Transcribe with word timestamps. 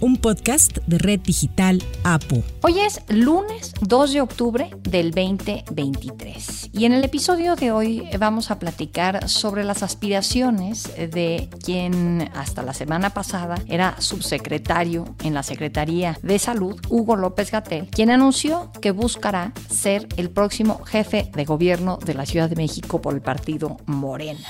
un 0.00 0.16
podcast 0.16 0.78
de 0.86 0.98
Red 0.98 1.20
Digital 1.20 1.82
APO. 2.04 2.42
Hoy 2.62 2.80
es 2.80 3.02
lunes 3.08 3.74
2 3.80 4.12
de 4.12 4.20
octubre 4.20 4.70
del 4.82 5.10
2023 5.10 6.70
y 6.72 6.84
en 6.86 6.92
el 6.92 7.04
episodio 7.04 7.54
de 7.54 7.70
hoy 7.70 8.08
vamos 8.18 8.50
a 8.50 8.58
platicar 8.58 9.28
sobre 9.28 9.64
las 9.64 9.82
aspiraciones 9.82 10.90
de 10.96 11.50
quien 11.62 12.30
hasta 12.34 12.62
la 12.62 12.72
semana 12.72 13.10
pasada 13.10 13.56
era 13.66 14.00
subsecretario 14.00 15.16
en 15.22 15.34
la 15.34 15.42
Secretaría 15.42 16.18
de 16.22 16.38
Salud, 16.38 16.80
Hugo 16.88 17.16
López 17.16 17.50
Gatel, 17.50 17.88
quien 17.88 18.10
anunció 18.10 18.72
que 18.80 18.92
buscará 18.92 19.52
ser 19.68 20.08
el 20.16 20.30
próximo 20.30 20.82
jefe 20.84 21.30
de 21.34 21.44
gobierno 21.44 21.98
de 21.98 22.14
la 22.14 22.26
Ciudad 22.26 22.48
de 22.48 22.56
México 22.56 23.02
por 23.02 23.14
el 23.14 23.20
partido 23.20 23.76
Morena. 23.86 24.40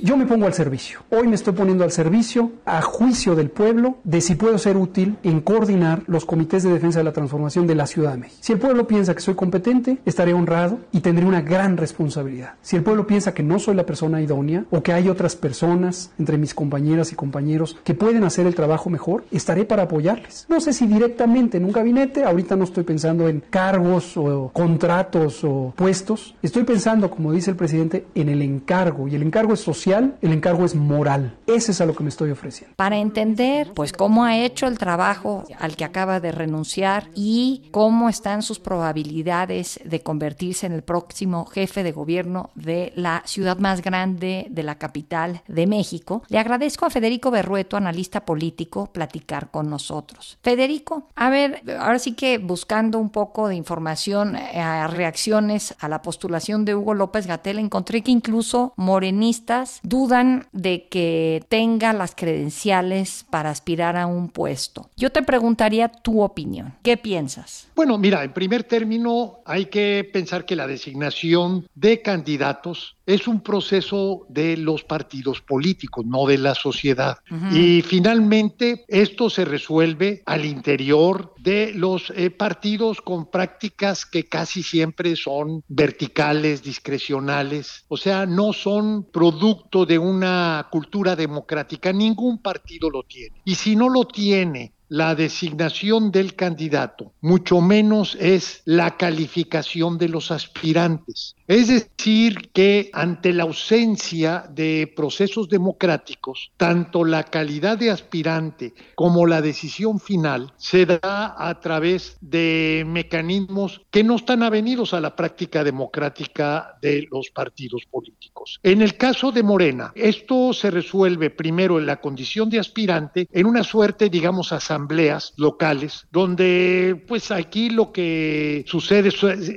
Yo 0.00 0.16
me 0.16 0.24
pongo 0.24 0.46
al 0.46 0.54
servicio. 0.54 1.00
Hoy 1.10 1.28
me 1.28 1.34
estoy 1.34 1.52
poniendo 1.52 1.84
al 1.84 1.92
servicio, 1.92 2.52
a 2.64 2.80
juicio 2.80 3.34
del 3.34 3.50
pueblo, 3.50 3.98
de 4.04 4.22
si 4.22 4.36
puedo 4.36 4.56
ser 4.56 4.78
útil 4.78 5.18
en 5.22 5.42
coordinar 5.42 6.02
los 6.06 6.24
comités 6.24 6.62
de 6.62 6.72
defensa 6.72 7.00
de 7.00 7.04
la 7.04 7.12
transformación 7.12 7.66
de 7.66 7.74
la 7.74 7.86
Ciudad 7.86 8.12
de 8.12 8.16
México. 8.16 8.38
Si 8.40 8.54
el 8.54 8.58
pueblo 8.58 8.86
piensa 8.86 9.14
que 9.14 9.20
soy 9.20 9.34
competente, 9.34 9.98
estaré 10.06 10.32
honrado 10.32 10.78
y 10.92 11.00
tendré 11.00 11.26
una 11.26 11.42
gran 11.42 11.76
responsabilidad. 11.76 12.54
Si 12.62 12.74
el 12.74 12.82
pueblo 12.82 13.06
piensa 13.06 13.34
que 13.34 13.42
no 13.42 13.58
soy 13.58 13.74
la 13.74 13.84
persona 13.84 14.22
idónea 14.22 14.64
o 14.70 14.82
que 14.82 14.94
hay 14.94 15.10
otras 15.10 15.36
personas 15.36 16.10
entre 16.18 16.38
mis 16.38 16.54
compañeras 16.54 17.12
y 17.12 17.14
compañeros 17.14 17.76
que 17.84 17.92
pueden 17.92 18.24
hacer 18.24 18.46
el 18.46 18.54
trabajo 18.54 18.88
mejor, 18.88 19.26
estaré 19.30 19.66
para 19.66 19.82
apoyarles. 19.82 20.46
No 20.48 20.60
sé 20.60 20.72
si 20.72 20.86
directamente 20.86 21.58
en 21.58 21.66
un 21.66 21.72
gabinete, 21.72 22.24
ahorita 22.24 22.56
no 22.56 22.64
estoy 22.64 22.84
pensando 22.84 23.28
en 23.28 23.42
cargos 23.50 24.16
o 24.16 24.50
contratos 24.54 25.44
o 25.44 25.74
puestos, 25.76 26.34
estoy 26.42 26.64
pensando, 26.64 27.10
como 27.10 27.30
dice 27.30 27.50
el 27.50 27.56
presidente, 27.56 28.06
en 28.14 28.30
el 28.30 28.40
encargo 28.40 29.06
y 29.06 29.16
el 29.16 29.22
encargo 29.22 29.52
es 29.52 29.60
social 29.60 29.81
el 29.90 30.32
encargo 30.32 30.64
es 30.64 30.74
moral. 30.74 31.36
Ese 31.46 31.72
es 31.72 31.80
a 31.80 31.86
lo 31.86 31.94
que 31.94 32.02
me 32.02 32.08
estoy 32.08 32.30
ofreciendo. 32.30 32.74
Para 32.76 32.98
entender, 32.98 33.72
pues, 33.74 33.92
cómo 33.92 34.24
ha 34.24 34.38
hecho 34.38 34.66
el 34.66 34.78
trabajo 34.78 35.44
al 35.58 35.76
que 35.76 35.84
acaba 35.84 36.20
de 36.20 36.32
renunciar 36.32 37.08
y 37.14 37.68
cómo 37.72 38.08
están 38.08 38.42
sus 38.42 38.58
probabilidades 38.58 39.80
de 39.84 40.00
convertirse 40.00 40.66
en 40.66 40.72
el 40.72 40.82
próximo 40.82 41.46
jefe 41.46 41.82
de 41.82 41.92
gobierno 41.92 42.50
de 42.54 42.92
la 42.96 43.22
ciudad 43.26 43.58
más 43.58 43.82
grande 43.82 44.46
de 44.50 44.62
la 44.62 44.76
capital 44.76 45.42
de 45.48 45.66
México, 45.66 46.22
le 46.28 46.38
agradezco 46.38 46.86
a 46.86 46.90
Federico 46.90 47.30
Berrueto, 47.30 47.76
analista 47.76 48.24
político, 48.24 48.86
platicar 48.92 49.50
con 49.50 49.68
nosotros. 49.68 50.38
Federico, 50.42 51.08
a 51.14 51.30
ver, 51.30 51.62
ahora 51.78 51.98
sí 51.98 52.12
que 52.14 52.38
buscando 52.38 52.98
un 52.98 53.10
poco 53.10 53.48
de 53.48 53.56
información, 53.56 54.36
eh, 54.36 54.86
reacciones 54.88 55.74
a 55.80 55.88
la 55.88 56.02
postulación 56.02 56.64
de 56.64 56.74
Hugo 56.74 56.94
López 56.94 57.26
Gatel, 57.26 57.58
encontré 57.58 58.02
que 58.02 58.10
incluso 58.10 58.72
morenistas 58.76 59.71
dudan 59.82 60.46
de 60.52 60.88
que 60.88 61.44
tenga 61.48 61.92
las 61.92 62.14
credenciales 62.14 63.24
para 63.30 63.50
aspirar 63.50 63.96
a 63.96 64.06
un 64.06 64.28
puesto. 64.28 64.90
Yo 64.96 65.10
te 65.10 65.22
preguntaría 65.22 65.88
tu 65.88 66.22
opinión. 66.22 66.74
¿Qué 66.82 66.96
piensas? 66.96 67.68
Bueno, 67.74 67.98
mira, 67.98 68.24
en 68.24 68.32
primer 68.32 68.64
término 68.64 69.40
hay 69.44 69.66
que 69.66 70.08
pensar 70.12 70.44
que 70.44 70.56
la 70.56 70.66
designación 70.66 71.66
de 71.74 72.02
candidatos 72.02 72.96
es 73.06 73.26
un 73.26 73.40
proceso 73.40 74.26
de 74.28 74.56
los 74.56 74.84
partidos 74.84 75.40
políticos, 75.40 76.04
no 76.06 76.26
de 76.26 76.38
la 76.38 76.54
sociedad. 76.54 77.18
Y 77.52 77.82
finalmente 77.82 78.84
esto 78.88 79.30
se 79.30 79.44
resuelve 79.44 80.22
al 80.26 80.44
interior 80.44 81.34
de 81.38 81.72
los 81.74 82.12
eh, 82.14 82.30
partidos 82.30 83.00
con 83.00 83.30
prácticas 83.30 84.06
que 84.06 84.24
casi 84.24 84.62
siempre 84.62 85.16
son 85.16 85.64
verticales, 85.68 86.62
discrecionales, 86.62 87.84
o 87.88 87.96
sea, 87.96 88.26
no 88.26 88.52
son 88.52 89.04
producto 89.10 89.84
de 89.86 89.98
una 89.98 90.68
cultura 90.70 91.16
democrática, 91.16 91.92
ningún 91.92 92.38
partido 92.38 92.90
lo 92.90 93.02
tiene. 93.02 93.40
Y 93.44 93.54
si 93.56 93.76
no 93.76 93.88
lo 93.88 94.04
tiene 94.04 94.72
la 94.88 95.14
designación 95.14 96.10
del 96.12 96.34
candidato, 96.34 97.14
mucho 97.22 97.62
menos 97.62 98.14
es 98.20 98.60
la 98.66 98.98
calificación 98.98 99.96
de 99.96 100.10
los 100.10 100.30
aspirantes. 100.30 101.34
Es 101.52 101.68
decir, 101.68 102.50
que 102.54 102.88
ante 102.94 103.34
la 103.34 103.42
ausencia 103.42 104.46
de 104.48 104.90
procesos 104.96 105.50
democráticos, 105.50 106.50
tanto 106.56 107.04
la 107.04 107.24
calidad 107.24 107.76
de 107.76 107.90
aspirante 107.90 108.72
como 108.94 109.26
la 109.26 109.42
decisión 109.42 110.00
final 110.00 110.54
se 110.56 110.86
da 110.86 111.34
a 111.36 111.60
través 111.60 112.16
de 112.22 112.84
mecanismos 112.86 113.82
que 113.90 114.02
no 114.02 114.16
están 114.16 114.42
avenidos 114.42 114.94
a 114.94 115.02
la 115.02 115.14
práctica 115.14 115.62
democrática 115.62 116.78
de 116.80 117.06
los 117.10 117.28
partidos 117.28 117.82
políticos. 117.84 118.58
En 118.62 118.80
el 118.80 118.96
caso 118.96 119.30
de 119.30 119.42
Morena, 119.42 119.92
esto 119.94 120.54
se 120.54 120.70
resuelve 120.70 121.28
primero 121.28 121.78
en 121.78 121.84
la 121.84 122.00
condición 122.00 122.48
de 122.48 122.60
aspirante 122.60 123.28
en 123.30 123.44
una 123.44 123.62
suerte, 123.62 124.08
digamos, 124.08 124.52
asamblea 124.52 124.72
asambleas 124.72 125.34
locales, 125.36 126.06
donde 126.10 127.04
pues 127.06 127.30
aquí 127.30 127.68
lo 127.68 127.92
que 127.92 128.64
sucede, 128.66 129.10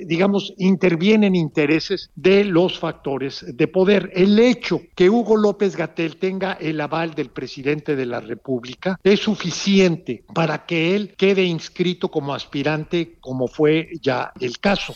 digamos, 0.06 0.54
intervienen 0.58 1.36
intereses 1.36 1.85
de 2.16 2.44
los 2.44 2.80
factores 2.80 3.46
de 3.48 3.68
poder. 3.68 4.12
El 4.14 4.40
hecho 4.40 4.82
que 4.96 5.10
Hugo 5.10 5.38
López 5.38 5.76
Gatel 5.76 6.18
tenga 6.18 6.54
el 6.54 6.80
aval 6.82 7.14
del 7.14 7.30
presidente 7.30 7.96
de 7.96 8.06
la 8.06 8.20
República 8.20 9.00
es 9.04 9.20
suficiente 9.20 10.24
para 10.34 10.66
que 10.66 10.96
él 10.96 11.14
quede 11.18 11.44
inscrito 11.44 12.10
como 12.10 12.34
aspirante, 12.34 13.16
como 13.20 13.48
fue 13.48 13.90
ya 14.02 14.32
el 14.40 14.60
caso. 14.60 14.96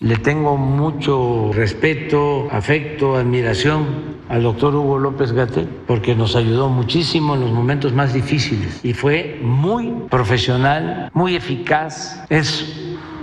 Le 0.00 0.16
tengo 0.16 0.56
mucho 0.56 1.50
respeto, 1.52 2.46
afecto, 2.52 3.16
admiración 3.16 4.18
al 4.28 4.44
doctor 4.44 4.72
Hugo 4.76 4.96
López 4.96 5.32
Gatel 5.32 5.68
porque 5.88 6.14
nos 6.14 6.36
ayudó 6.36 6.68
muchísimo 6.68 7.34
en 7.34 7.40
los 7.40 7.50
momentos 7.50 7.92
más 7.92 8.12
difíciles 8.12 8.78
y 8.84 8.92
fue 8.92 9.40
muy 9.42 9.92
profesional, 10.08 11.10
muy 11.14 11.34
eficaz. 11.34 12.24
Es 12.30 12.64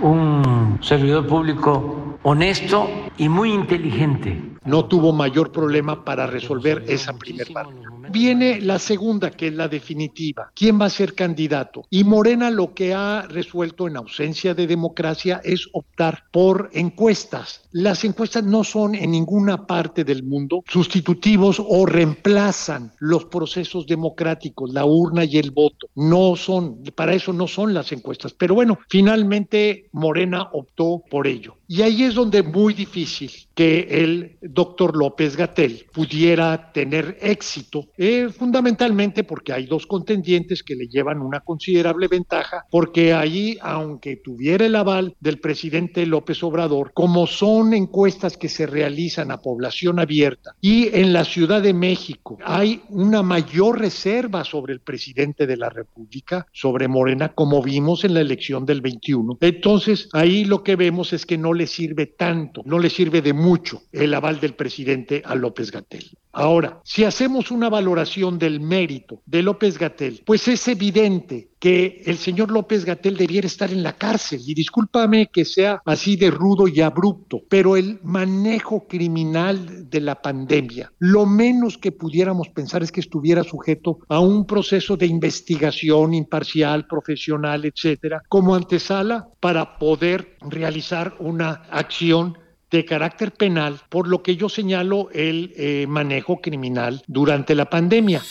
un 0.02 0.78
servidor 0.82 1.26
público 1.26 2.05
honesto 2.28 2.88
y 3.18 3.28
muy 3.28 3.52
inteligente. 3.52 4.42
No 4.64 4.86
tuvo 4.86 5.12
mayor 5.12 5.52
problema 5.52 6.04
para 6.04 6.26
resolver 6.26 6.82
esa 6.88 7.16
primera 7.16 7.52
parte. 7.52 7.76
Viene 8.10 8.60
la 8.60 8.80
segunda, 8.80 9.30
que 9.30 9.46
es 9.46 9.54
la 9.54 9.68
definitiva. 9.68 10.50
¿Quién 10.52 10.80
va 10.80 10.86
a 10.86 10.90
ser 10.90 11.14
candidato? 11.14 11.84
Y 11.88 12.02
Morena 12.02 12.50
lo 12.50 12.74
que 12.74 12.92
ha 12.92 13.22
resuelto 13.28 13.86
en 13.86 13.96
ausencia 13.96 14.54
de 14.54 14.66
democracia 14.66 15.40
es 15.44 15.68
optar 15.72 16.24
por 16.32 16.68
encuestas. 16.72 17.62
Las 17.70 18.02
encuestas 18.04 18.42
no 18.42 18.64
son 18.64 18.96
en 18.96 19.12
ninguna 19.12 19.64
parte 19.64 20.02
del 20.02 20.24
mundo 20.24 20.64
sustitutivos 20.66 21.62
o 21.64 21.86
reemplazan 21.86 22.92
los 22.98 23.26
procesos 23.26 23.86
democráticos, 23.86 24.72
la 24.72 24.84
urna 24.84 25.24
y 25.24 25.38
el 25.38 25.52
voto. 25.52 25.86
No 25.94 26.34
son, 26.34 26.82
para 26.96 27.14
eso 27.14 27.32
no 27.32 27.46
son 27.46 27.72
las 27.72 27.92
encuestas. 27.92 28.32
Pero 28.32 28.56
bueno, 28.56 28.80
finalmente 28.88 29.88
Morena 29.92 30.48
optó 30.52 31.04
por 31.08 31.28
ello. 31.28 31.54
Y 31.68 31.82
ahí 31.82 32.04
es 32.04 32.14
donde 32.14 32.38
es 32.38 32.44
muy 32.44 32.74
difícil 32.74 33.30
que 33.54 33.88
el 33.90 34.36
doctor 34.42 34.96
López 34.96 35.36
Gatel 35.36 35.86
pudiera 35.92 36.72
tener 36.72 37.16
éxito, 37.20 37.88
eh, 37.96 38.28
fundamentalmente 38.28 39.24
porque 39.24 39.52
hay 39.52 39.66
dos 39.66 39.86
contendientes 39.86 40.62
que 40.62 40.76
le 40.76 40.88
llevan 40.88 41.22
una 41.22 41.40
considerable 41.40 42.06
ventaja, 42.06 42.64
porque 42.70 43.14
ahí, 43.14 43.56
aunque 43.62 44.16
tuviera 44.16 44.66
el 44.66 44.76
aval 44.76 45.16
del 45.20 45.40
presidente 45.40 46.04
López 46.06 46.42
Obrador, 46.42 46.92
como 46.92 47.26
son 47.26 47.72
encuestas 47.72 48.36
que 48.36 48.48
se 48.48 48.66
realizan 48.66 49.30
a 49.30 49.40
población 49.40 49.98
abierta 49.98 50.54
y 50.60 50.94
en 50.94 51.12
la 51.12 51.24
Ciudad 51.24 51.62
de 51.62 51.72
México 51.72 52.38
hay 52.44 52.82
una 52.90 53.22
mayor 53.22 53.80
reserva 53.80 54.44
sobre 54.44 54.74
el 54.74 54.80
presidente 54.80 55.46
de 55.46 55.56
la 55.56 55.70
República, 55.70 56.46
sobre 56.52 56.88
Morena, 56.88 57.30
como 57.30 57.62
vimos 57.62 58.04
en 58.04 58.14
la 58.14 58.20
elección 58.20 58.66
del 58.66 58.80
21. 58.80 59.38
Entonces, 59.40 60.08
ahí 60.12 60.44
lo 60.44 60.62
que 60.62 60.76
vemos 60.76 61.12
es 61.12 61.24
que 61.26 61.38
no 61.38 61.54
le 61.56 61.66
sirve 61.66 62.06
tanto, 62.06 62.62
no 62.64 62.78
le 62.78 62.88
sirve 62.88 63.20
de 63.20 63.32
mucho 63.32 63.82
el 63.90 64.14
aval 64.14 64.38
del 64.38 64.54
presidente 64.54 65.22
a 65.24 65.34
López 65.34 65.72
Gatel. 65.72 66.08
Ahora, 66.38 66.82
si 66.84 67.02
hacemos 67.02 67.50
una 67.50 67.70
valoración 67.70 68.38
del 68.38 68.60
mérito 68.60 69.22
de 69.24 69.42
López 69.42 69.78
Gatel, 69.78 70.22
pues 70.26 70.46
es 70.48 70.68
evidente 70.68 71.52
que 71.58 72.02
el 72.04 72.18
señor 72.18 72.50
López 72.50 72.84
Gatel 72.84 73.16
debiera 73.16 73.46
estar 73.46 73.72
en 73.72 73.82
la 73.82 73.94
cárcel. 73.94 74.42
Y 74.46 74.52
discúlpame 74.52 75.30
que 75.32 75.46
sea 75.46 75.80
así 75.86 76.16
de 76.16 76.30
rudo 76.30 76.68
y 76.68 76.82
abrupto, 76.82 77.40
pero 77.48 77.74
el 77.74 78.00
manejo 78.02 78.86
criminal 78.86 79.88
de 79.88 80.00
la 80.02 80.20
pandemia, 80.20 80.92
lo 80.98 81.24
menos 81.24 81.78
que 81.78 81.90
pudiéramos 81.90 82.50
pensar 82.50 82.82
es 82.82 82.92
que 82.92 83.00
estuviera 83.00 83.42
sujeto 83.42 84.00
a 84.06 84.20
un 84.20 84.46
proceso 84.46 84.98
de 84.98 85.06
investigación 85.06 86.12
imparcial, 86.12 86.86
profesional, 86.86 87.64
etcétera, 87.64 88.22
como 88.28 88.54
antesala 88.54 89.26
para 89.40 89.78
poder 89.78 90.36
realizar 90.50 91.14
una 91.18 91.62
acción 91.70 92.36
de 92.70 92.84
carácter 92.84 93.32
penal 93.32 93.80
por 93.88 94.08
lo 94.08 94.22
que 94.22 94.36
yo 94.36 94.48
señalo 94.48 95.08
el 95.12 95.52
eh, 95.56 95.86
manejo 95.88 96.40
criminal 96.40 97.02
durante 97.06 97.54
la 97.54 97.70
pandemia. 97.70 98.22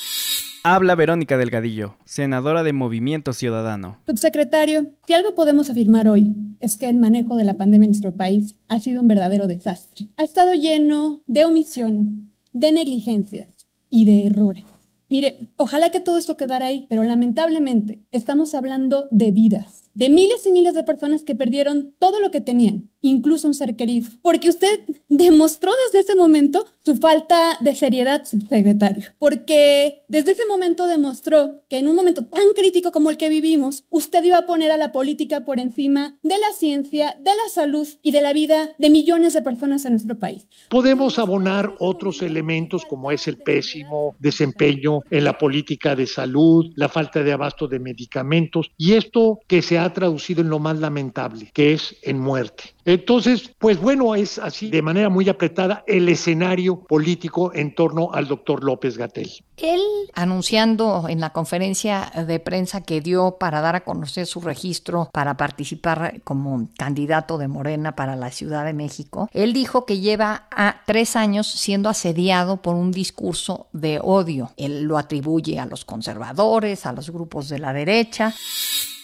Habla 0.63 0.95
Verónica 0.95 1.37
Delgadillo, 1.37 1.95
senadora 2.05 2.63
de 2.63 2.73
Movimiento 2.73 3.33
Ciudadano. 3.33 3.99
Subsecretario, 4.07 4.87
si 5.05 5.13
algo 5.13 5.35
podemos 5.35 5.69
afirmar 5.69 6.07
hoy 6.07 6.33
es 6.59 6.75
que 6.77 6.89
el 6.89 6.97
manejo 6.97 7.35
de 7.35 7.43
la 7.43 7.53
pandemia 7.53 7.85
en 7.85 7.91
nuestro 7.91 8.15
país 8.15 8.55
ha 8.67 8.79
sido 8.79 9.01
un 9.01 9.07
verdadero 9.07 9.45
desastre. 9.45 10.07
Ha 10.17 10.23
estado 10.23 10.55
lleno 10.55 11.21
de 11.27 11.45
omisión, 11.45 12.31
de 12.51 12.71
negligencias 12.71 13.49
y 13.91 14.05
de 14.05 14.25
errores. 14.25 14.63
Mire, 15.07 15.51
ojalá 15.55 15.91
que 15.91 15.99
todo 15.99 16.17
esto 16.17 16.35
quedara 16.35 16.65
ahí, 16.65 16.87
pero 16.89 17.03
lamentablemente 17.03 17.99
estamos 18.11 18.55
hablando 18.55 19.07
de 19.11 19.29
vidas, 19.29 19.91
de 19.93 20.09
miles 20.09 20.47
y 20.47 20.51
miles 20.51 20.73
de 20.73 20.83
personas 20.83 21.21
que 21.21 21.35
perdieron 21.35 21.93
todo 21.99 22.19
lo 22.19 22.31
que 22.31 22.41
tenían, 22.41 22.89
incluso 23.09 23.47
un 23.47 23.53
ser 23.53 23.75
querido, 23.75 24.09
porque 24.21 24.49
usted 24.49 24.81
demostró 25.09 25.71
desde 25.85 25.99
ese 25.99 26.15
momento 26.15 26.65
su 26.83 26.95
falta 26.97 27.57
de 27.59 27.75
seriedad, 27.75 28.23
secretario, 28.23 29.05
porque 29.19 30.03
desde 30.07 30.31
ese 30.31 30.45
momento 30.45 30.87
demostró 30.87 31.61
que 31.69 31.77
en 31.79 31.87
un 31.87 31.95
momento 31.95 32.25
tan 32.25 32.53
crítico 32.55 32.91
como 32.91 33.09
el 33.09 33.17
que 33.17 33.29
vivimos, 33.29 33.85
usted 33.89 34.23
iba 34.23 34.39
a 34.39 34.45
poner 34.45 34.71
a 34.71 34.77
la 34.77 34.91
política 34.91 35.45
por 35.45 35.59
encima 35.59 36.17
de 36.23 36.37
la 36.37 36.51
ciencia, 36.57 37.15
de 37.19 37.31
la 37.31 37.49
salud 37.51 37.87
y 38.01 38.11
de 38.11 38.21
la 38.21 38.33
vida 38.33 38.71
de 38.77 38.89
millones 38.89 39.33
de 39.33 39.41
personas 39.41 39.85
en 39.85 39.93
nuestro 39.93 40.17
país. 40.17 40.47
Podemos 40.69 41.19
abonar 41.19 41.75
otros 41.79 42.21
elementos 42.21 42.85
como 42.85 43.11
es 43.11 43.27
el 43.27 43.37
pésimo 43.37 44.15
desempeño 44.19 45.01
en 45.09 45.23
la 45.23 45.37
política 45.37 45.95
de 45.95 46.07
salud, 46.07 46.71
la 46.75 46.89
falta 46.89 47.23
de 47.23 47.33
abasto 47.33 47.67
de 47.67 47.79
medicamentos 47.79 48.71
y 48.77 48.93
esto 48.93 49.39
que 49.47 49.61
se 49.61 49.77
ha 49.77 49.91
traducido 49.93 50.41
en 50.41 50.49
lo 50.49 50.59
más 50.59 50.79
lamentable, 50.79 51.51
que 51.53 51.73
es 51.73 51.95
en 52.01 52.19
muerte. 52.19 52.75
Entonces, 52.95 53.51
pues 53.59 53.79
bueno, 53.79 54.15
es 54.15 54.39
así 54.39 54.69
de 54.69 54.81
manera 54.81 55.09
muy 55.09 55.27
apretada 55.27 55.83
el 55.85 56.07
escenario 56.07 56.79
político 56.79 57.53
en 57.53 57.75
torno 57.75 58.13
al 58.13 58.27
doctor 58.27 58.63
López 58.63 58.97
Gatel. 58.97 59.29
Él, 59.57 59.81
anunciando 60.13 61.05
en 61.09 61.19
la 61.19 61.31
conferencia 61.31 62.09
de 62.25 62.39
prensa 62.39 62.81
que 62.81 63.01
dio 63.01 63.37
para 63.37 63.59
dar 63.59 63.75
a 63.75 63.83
conocer 63.83 64.25
su 64.27 64.39
registro 64.39 65.09
para 65.11 65.35
participar 65.35 66.21
como 66.23 66.69
candidato 66.77 67.37
de 67.37 67.49
Morena 67.49 67.95
para 67.97 68.15
la 68.15 68.31
Ciudad 68.31 68.63
de 68.63 68.73
México, 68.73 69.29
él 69.33 69.51
dijo 69.51 69.85
que 69.85 69.99
lleva 69.99 70.47
a 70.49 70.81
tres 70.85 71.17
años 71.17 71.47
siendo 71.47 71.89
asediado 71.89 72.61
por 72.61 72.75
un 72.75 72.91
discurso 72.91 73.67
de 73.73 73.99
odio. 74.01 74.51
Él 74.55 74.83
lo 74.83 74.97
atribuye 74.97 75.59
a 75.59 75.65
los 75.65 75.83
conservadores, 75.83 76.85
a 76.85 76.93
los 76.93 77.09
grupos 77.09 77.49
de 77.49 77.59
la 77.59 77.73
derecha. 77.73 78.33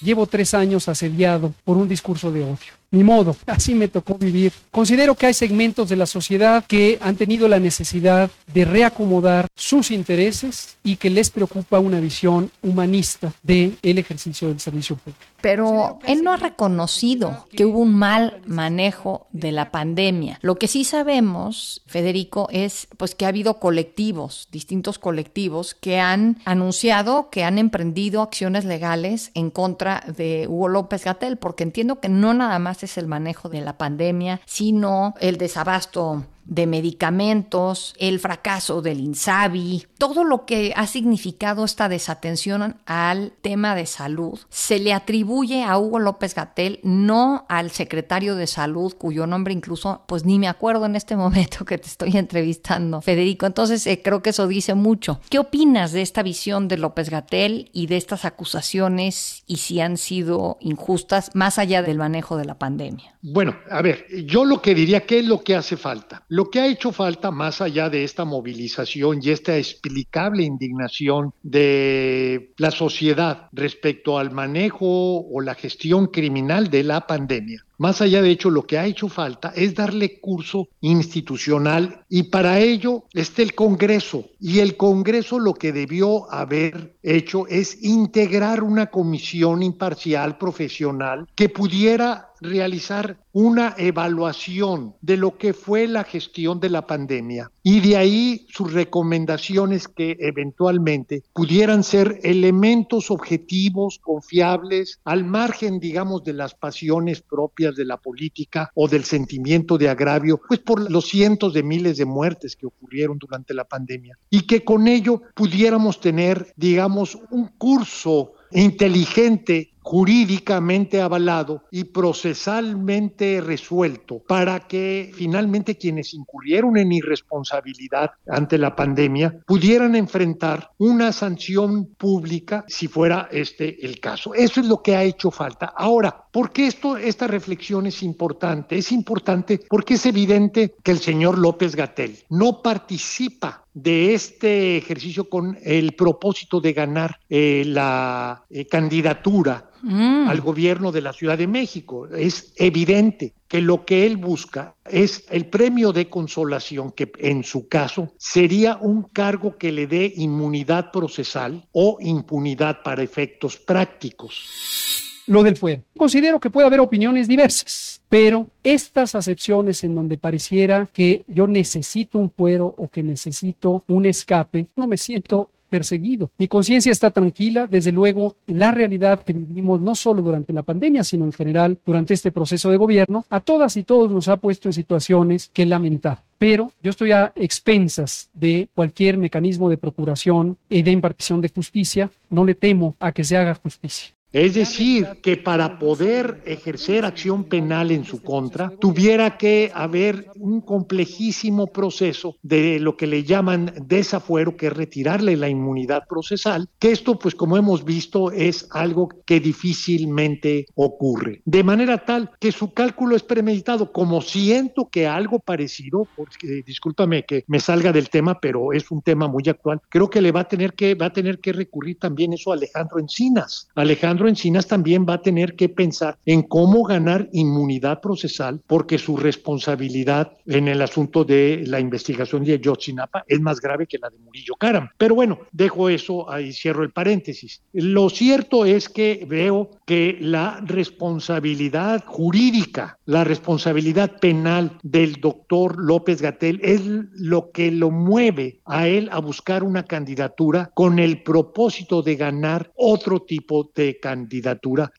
Llevo 0.02 0.28
tres 0.28 0.54
años 0.54 0.88
asediado 0.88 1.54
por 1.66 1.76
un 1.76 1.90
discurso 1.90 2.32
de 2.32 2.44
odio. 2.44 2.81
Ni 2.92 3.06
modo, 3.06 3.38
así 3.48 3.74
me 3.74 3.88
tocó 3.88 4.16
vivir. 4.16 4.52
Considero 4.70 5.16
que 5.16 5.28
hay 5.28 5.34
segmentos 5.34 5.88
de 5.88 5.96
la 5.96 6.06
sociedad 6.06 6.66
que 6.66 7.00
han 7.02 7.16
tenido 7.16 7.48
la 7.48 7.60
necesidad 7.60 8.30
de 8.54 8.66
reacomodar 8.66 9.48
sus 9.56 9.92
intereses 9.92 10.76
y 10.84 10.98
que 10.98 11.10
les 11.10 11.30
preocupa 11.30 11.80
una 11.80 12.02
visión 12.02 12.52
humanista 12.62 13.32
del 13.44 13.78
ejercicio 13.82 14.50
del 14.50 14.60
servicio 14.60 14.98
público. 14.98 15.22
Pero 15.42 16.00
él 16.06 16.24
no 16.24 16.34
ha 16.34 16.38
reconocido 16.38 17.48
que 17.52 17.66
hubo 17.66 17.80
un 17.80 17.96
mal 17.96 18.42
manejo 18.46 19.28
de 19.32 19.52
la 19.52 19.72
pandemia. 19.72 20.38
Lo 20.42 20.56
que 20.56 20.68
sí 20.68 20.84
sabemos, 20.84 21.82
Federico, 21.88 22.48
es 22.52 22.88
pues 22.98 23.16
que 23.16 23.26
ha 23.26 23.30
habido 23.30 23.60
colectivos, 23.60 24.50
distintos 24.52 25.00
colectivos 25.00 25.74
que 25.74 26.00
han 26.00 26.38
anunciado 26.46 27.30
que 27.32 27.44
han 27.44 27.58
emprendido 27.58 28.22
acciones 28.22 28.66
legales 28.66 29.32
en 29.34 29.50
contra 29.50 30.04
de 30.16 30.48
Hugo 30.48 30.68
López 30.68 31.06
Gatel, 31.06 31.38
porque 31.38 31.64
entiendo 31.64 32.00
que 32.00 32.10
no 32.10 32.34
nada 32.34 32.60
más 32.60 32.81
es 32.84 32.98
el 32.98 33.08
manejo 33.08 33.50
de 33.50 33.62
la 33.62 33.78
pandemia, 33.78 34.42
sino 34.46 35.14
el 35.20 35.38
desabasto 35.38 36.26
de 36.46 36.68
medicamentos, 36.68 37.94
el 37.98 38.20
fracaso 38.20 38.82
del 38.82 39.00
INSABI, 39.00 39.88
todo 39.98 40.24
lo 40.24 40.46
que 40.46 40.74
ha 40.76 40.88
significado 40.88 41.64
esta 41.64 41.90
desatención 41.90 42.78
al 42.86 43.34
tema 43.42 43.76
de 43.76 43.86
salud, 43.86 44.40
se 44.50 44.80
le 44.80 44.94
atribuye 44.94 45.64
a 45.64 45.78
Hugo 45.78 46.00
López 46.00 46.36
Gatel, 46.36 46.80
no 46.84 47.46
al 47.50 47.72
secretario 47.72 48.36
de 48.36 48.48
salud, 48.48 48.94
cuyo 48.98 49.28
nombre 49.28 49.54
incluso, 49.54 50.04
pues 50.08 50.26
ni 50.26 50.40
me 50.40 50.48
acuerdo 50.48 50.86
en 50.86 50.96
este 50.96 51.16
momento 51.22 51.66
que 51.66 51.78
te 51.78 51.88
estoy 51.88 52.18
entrevistando, 52.18 53.02
Federico. 53.02 53.46
Entonces, 53.46 53.86
eh, 53.88 54.02
creo 54.04 54.22
que 54.22 54.32
eso 54.32 54.48
dice 54.48 54.74
mucho. 54.74 55.20
¿Qué 55.30 55.40
opinas 55.40 55.92
de 55.92 56.02
esta 56.02 56.24
visión 56.24 56.68
de 56.68 56.78
López 56.78 57.10
Gatel 57.10 57.70
y 57.74 57.88
de 57.88 57.98
estas 57.98 58.26
acusaciones 58.26 59.44
y 59.48 59.58
si 59.58 59.80
han 59.80 59.98
sido 59.98 60.58
injustas 60.60 61.32
más 61.34 61.58
allá 61.58 61.82
del 61.82 61.98
manejo 61.98 62.38
de 62.38 62.46
la 62.46 62.58
pandemia? 62.58 63.16
Bueno, 63.22 63.56
a 63.70 63.82
ver, 63.82 64.06
yo 64.26 64.46
lo 64.46 64.62
que 64.62 64.74
diría, 64.74 65.06
¿qué 65.06 65.20
es 65.20 65.26
lo 65.26 65.44
que 65.44 65.56
hace 65.56 65.78
falta? 65.78 66.24
Lo 66.34 66.50
que 66.50 66.62
ha 66.62 66.68
hecho 66.68 66.94
falta, 66.94 67.30
más 67.30 67.60
allá 67.60 67.90
de 67.90 68.06
esta 68.06 68.24
movilización 68.24 69.20
y 69.22 69.32
esta 69.32 69.58
explicable 69.58 70.44
indignación 70.44 71.34
de 71.44 72.54
la 72.56 72.72
sociedad 72.72 73.50
respecto 73.52 74.18
al 74.18 74.32
manejo 74.32 75.28
o 75.28 75.42
la 75.42 75.56
gestión 75.56 76.08
criminal 76.08 76.70
de 76.70 76.84
la 76.84 77.06
pandemia, 77.06 77.66
más 77.82 78.00
allá 78.00 78.22
de 78.22 78.30
hecho, 78.30 78.50
lo 78.50 78.66
que 78.66 78.78
ha 78.78 78.86
hecho 78.86 79.10
falta 79.10 79.52
es 79.56 79.76
darle 79.76 80.22
curso 80.22 80.70
institucional 80.80 82.06
y 82.08 82.24
para 82.24 82.60
ello 82.60 83.04
está 83.12 83.42
el 83.42 83.54
Congreso. 83.54 84.30
Y 84.44 84.58
el 84.58 84.76
Congreso 84.76 85.38
lo 85.38 85.54
que 85.54 85.72
debió 85.72 86.32
haber 86.34 86.96
hecho 87.04 87.46
es 87.48 87.84
integrar 87.84 88.64
una 88.64 88.88
comisión 88.88 89.62
imparcial, 89.62 90.40
profesional, 90.40 91.28
que 91.36 91.48
pudiera 91.48 92.32
realizar 92.42 93.20
una 93.34 93.76
evaluación 93.78 94.96
de 95.02 95.16
lo 95.16 95.38
que 95.38 95.54
fue 95.54 95.88
la 95.88 96.04
gestión 96.04 96.60
de 96.60 96.70
la 96.70 96.86
pandemia 96.86 97.52
y 97.64 97.80
de 97.80 97.96
ahí 97.96 98.46
sus 98.50 98.74
recomendaciones 98.74 99.88
que 99.88 100.18
eventualmente 100.20 101.24
pudieran 101.34 101.84
ser 101.84 102.20
elementos 102.24 103.12
objetivos, 103.12 104.00
confiables, 104.00 105.00
al 105.06 105.24
margen, 105.24 105.80
digamos, 105.80 106.24
de 106.24 106.34
las 106.34 106.56
pasiones 106.56 107.22
propias 107.22 107.76
de 107.76 107.86
la 107.86 107.98
política 107.98 108.72
o 108.74 108.88
del 108.88 109.04
sentimiento 109.04 109.78
de 109.78 109.90
agravio, 109.90 110.42
pues 110.46 110.60
por 110.60 110.90
los 110.90 111.08
cientos 111.08 111.54
de 111.54 111.64
miles 111.64 111.98
de 111.98 112.06
muertes 112.06 112.56
que 112.56 112.66
ocurrieron 112.66 113.20
durante 113.20 113.54
la 113.54 113.66
pandemia. 113.66 114.18
Y 114.32 114.48
que 114.48 114.64
con 114.64 114.88
ello 114.88 115.22
pudiéramos 115.36 116.00
tener, 116.00 116.54
digamos, 116.56 117.20
un 117.30 117.50
curso 117.60 118.34
inteligente 118.52 119.74
jurídicamente 119.82 121.02
avalado 121.02 121.64
y 121.72 121.86
procesalmente 121.86 123.42
resuelto 123.42 124.20
para 124.28 124.60
que 124.60 125.12
finalmente 125.14 125.78
quienes 125.78 126.14
incurrieron 126.14 126.78
en 126.78 126.92
irresponsabilidad 126.92 128.12
ante 128.28 128.58
la 128.58 128.76
pandemia 128.76 129.42
pudieran 129.46 129.96
enfrentar 129.96 130.72
una 130.78 131.12
sanción 131.12 131.86
pública 131.96 132.64
si 132.68 132.88
fuera 132.88 133.28
este 133.32 133.86
el 133.86 134.00
caso. 134.00 134.34
Eso 134.34 134.62
es 134.62 134.68
lo 134.68 134.82
que 134.82 134.96
ha 134.96 135.04
hecho 135.04 135.32
falta. 135.32 135.74
Ahora, 135.76 136.26
¿por 136.32 136.52
qué 136.52 136.68
esto, 136.68 136.98
esta 136.98 137.28
reflexión 137.28 137.88
es 137.88 138.04
importante? 138.04 138.78
Es 138.78 138.92
importante 138.92 139.62
porque 139.70 139.96
es 139.96 140.06
evidente 140.06 140.76
que 140.84 140.92
el 140.92 141.00
señor 141.00 141.38
López 141.38 141.76
Gatel 141.76 142.18
no 142.30 142.62
participa 142.62 143.66
de 143.74 144.14
este 144.14 144.78
ejercicio 144.78 145.30
con 145.30 145.58
el 145.64 145.94
propósito 145.94 146.60
de 146.60 146.74
ganar 146.74 147.20
eh, 147.30 147.64
la 147.66 148.44
eh, 148.50 148.66
candidatura 148.66 149.71
Mm. 149.84 150.28
al 150.28 150.42
gobierno 150.42 150.92
de 150.92 151.02
la 151.02 151.14
Ciudad 151.14 151.38
de 151.38 151.48
México. 151.48 152.08
Es 152.08 152.54
evidente 152.56 153.34
que 153.48 153.62
lo 153.62 153.86
que 153.86 154.06
él 154.06 154.18
busca 154.18 154.76
es 154.86 155.26
el 155.30 155.48
premio 155.48 155.92
de 155.92 156.10
consolación, 156.10 156.92
que 156.92 157.12
en 157.18 157.44
su 157.44 157.68
caso 157.68 158.14
sería 158.18 158.78
un 158.78 159.04
cargo 159.04 159.58
que 159.58 159.72
le 159.72 159.88
dé 159.88 160.14
inmunidad 160.16 160.92
procesal 160.92 161.68
o 161.72 161.98
impunidad 162.00 162.84
para 162.84 163.04
efectos 163.04 163.58
prácticos. 163.58 165.02
Lo 165.28 165.44
del 165.44 165.56
fuero. 165.56 165.84
Considero 165.98 166.40
que 166.40 166.50
puede 166.50 166.68
haber 166.68 166.80
opiniones 166.80 167.28
diversas, 167.28 168.02
pero 168.10 168.48
estas 168.64 169.16
acepciones 169.16 169.84
en 169.84 169.96
donde 169.96 170.18
pareciera 170.18 170.88
que 170.92 171.24
yo 171.28 171.48
necesito 171.48 172.18
un 172.18 172.32
fuero 172.32 172.74
o 172.78 172.90
que 172.90 173.04
necesito 173.04 173.84
un 173.88 174.06
escape, 174.06 174.68
no 174.76 174.88
me 174.88 174.98
siento 174.98 175.50
perseguido. 175.72 176.30
Mi 176.38 176.50
conciencia 176.50 176.92
está 176.92 177.10
tranquila, 177.12 177.66
desde 177.66 177.94
luego, 177.94 178.36
la 178.46 178.72
realidad 178.72 179.24
que 179.24 179.32
vivimos 179.32 179.80
no 179.80 179.96
solo 179.96 180.22
durante 180.22 180.52
la 180.52 180.64
pandemia, 180.64 181.04
sino 181.04 181.24
en 181.24 181.32
general 181.32 181.80
durante 181.86 182.14
este 182.14 182.32
proceso 182.32 182.70
de 182.70 182.78
gobierno, 182.78 183.26
a 183.30 183.40
todas 183.40 183.78
y 183.78 183.84
todos 183.84 184.12
nos 184.12 184.28
ha 184.28 184.36
puesto 184.36 184.68
en 184.68 184.74
situaciones 184.74 185.50
que 185.54 185.66
lamentar. 185.66 186.24
Pero 186.38 186.74
yo 186.84 186.90
estoy 186.90 187.14
a 187.14 187.32
expensas 187.36 188.30
de 188.34 188.68
cualquier 188.76 189.18
mecanismo 189.18 189.70
de 189.70 189.78
procuración 189.78 190.58
y 190.70 190.82
de 190.82 190.92
impartición 190.92 191.40
de 191.40 191.50
justicia. 191.50 192.12
No 192.30 192.44
le 192.44 192.56
temo 192.56 192.96
a 193.00 193.14
que 193.14 193.24
se 193.24 193.38
haga 193.38 193.56
justicia. 193.56 194.14
Es 194.32 194.54
decir, 194.54 195.08
que 195.22 195.36
para 195.36 195.78
poder 195.78 196.42
ejercer 196.46 197.04
acción 197.04 197.44
penal 197.44 197.92
en 197.92 198.06
su 198.06 198.22
contra, 198.22 198.72
tuviera 198.80 199.38
que 199.38 199.72
haber 199.74 200.28
un 200.38 200.62
complejísimo 200.62 201.68
proceso 201.68 202.38
de 202.42 202.80
lo 202.80 202.96
que 202.96 203.08
le 203.08 203.24
llaman 203.24 203.74
desafuero, 203.86 204.56
que 204.56 204.68
es 204.68 204.74
retirarle 204.74 205.36
la 205.36 205.50
inmunidad 205.50 206.08
procesal, 206.08 206.70
que 206.80 206.92
esto, 206.92 207.20
pues 207.20 207.36
como 207.36 207.58
hemos 207.58 207.84
visto, 207.84 208.32
es 208.32 208.68
algo 208.72 209.10
que 209.26 209.42
difícilmente 209.42 210.66
ocurre. 210.76 211.42
De 211.44 211.64
manera 211.64 212.06
tal 212.06 212.32
que 212.40 212.54
su 212.54 212.74
cálculo 212.74 213.18
es 213.18 213.24
premeditado, 213.24 213.92
como 213.92 214.22
siento 214.22 214.90
que 214.90 215.08
algo 215.08 215.40
parecido, 215.40 216.08
porque 216.16 216.64
discúlpame 216.66 217.26
que 217.26 217.44
me 217.48 217.60
salga 217.60 217.92
del 217.92 218.10
tema, 218.10 218.40
pero 218.40 218.72
es 218.72 218.90
un 218.92 219.02
tema 219.02 219.28
muy 219.28 219.44
actual, 219.48 219.82
creo 219.90 220.10
que 220.10 220.22
le 220.22 220.32
va 220.32 220.42
a 220.42 220.48
tener 220.48 220.74
que, 220.74 220.96
va 220.96 221.08
a 221.08 221.14
tener 221.14 221.40
que 221.40 221.52
recurrir 221.52 222.00
también 222.00 222.32
eso 222.32 222.52
a 222.52 222.56
Alejandro 222.56 223.00
Encinas. 223.00 223.68
Alejandro 223.76 224.21
Encinas 224.28 224.68
también 224.68 225.06
va 225.08 225.16
a 225.16 225.22
tener 225.22 225.56
que 225.56 225.70
pensar 225.70 226.18
en 226.26 226.44
cómo 226.44 226.84
ganar 226.84 227.30
inmunidad 227.32 228.02
procesal, 228.02 228.62
porque 228.68 228.98
su 228.98 229.18
responsabilidad 229.18 230.34
en 230.46 230.68
el 230.68 230.82
asunto 230.82 231.24
de 231.24 231.64
la 231.68 231.80
investigación 231.80 232.44
de 232.44 232.54
Ayotzinapa 232.54 233.24
es 233.28 233.40
más 233.40 233.60
grave 233.60 233.88
que 233.88 233.98
la 233.98 234.10
de 234.10 234.18
Murillo 234.20 234.56
Karam. 234.56 234.90
Pero 234.98 235.16
bueno, 235.16 235.40
dejo 235.52 235.90
eso 235.90 236.30
ahí, 236.30 236.54
cierro 236.54 236.84
el 236.84 236.92
paréntesis. 236.92 237.62
Lo 237.74 238.10
cierto 238.10 238.66
es 238.66 238.90
que 238.90 239.26
veo 239.28 239.72
que 239.86 240.18
la 240.20 240.62
responsabilidad 240.66 242.04
jurídica, 242.06 242.98
la 243.06 243.24
responsabilidad 243.24 244.20
penal 244.20 244.78
del 244.84 245.16
doctor 245.16 245.78
López 245.78 246.22
Gatel 246.22 246.60
es 246.64 246.82
lo 246.86 247.52
que 247.52 247.72
lo 247.72 247.92
mueve 247.92 248.62
a 248.66 248.88
él 248.88 249.10
a 249.12 249.20
buscar 249.20 249.64
una 249.64 249.84
candidatura 249.84 250.72
con 250.74 251.00
el 251.00 251.24
propósito 251.24 252.02
de 252.02 252.16
ganar 252.16 252.72
otro 252.76 253.22
tipo 253.22 253.72
de 253.76 254.00
candidatura 254.00 254.11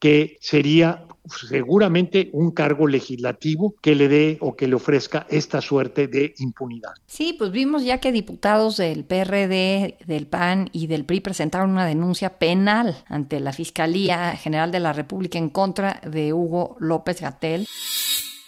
que 0.01 0.39
sería 0.41 1.05
seguramente 1.49 2.31
un 2.33 2.51
cargo 2.51 2.87
legislativo 2.87 3.75
que 3.81 3.95
le 3.95 4.09
dé 4.09 4.39
o 4.41 4.57
que 4.57 4.67
le 4.67 4.75
ofrezca 4.75 5.27
esta 5.31 5.61
suerte 5.61 6.09
de 6.09 6.35
impunidad. 6.39 6.93
Sí, 7.07 7.35
pues 7.39 7.51
vimos 7.51 7.85
ya 7.85 7.99
que 7.99 8.13
diputados 8.13 8.77
del 8.77 9.05
PRD, 9.05 9.97
del 10.07 10.27
PAN 10.27 10.69
y 10.73 10.87
del 10.87 11.05
PRI 11.05 11.21
presentaron 11.21 11.71
una 11.71 11.87
denuncia 11.87 12.39
penal 12.39 12.97
ante 13.07 13.41
la 13.41 13.53
Fiscalía 13.53 14.37
General 14.37 14.73
de 14.73 14.81
la 14.81 14.93
República 14.93 15.39
en 15.39 15.51
contra 15.51 16.01
de 16.05 16.33
Hugo 16.33 16.77
López 16.81 17.21
Gatel. 17.21 17.67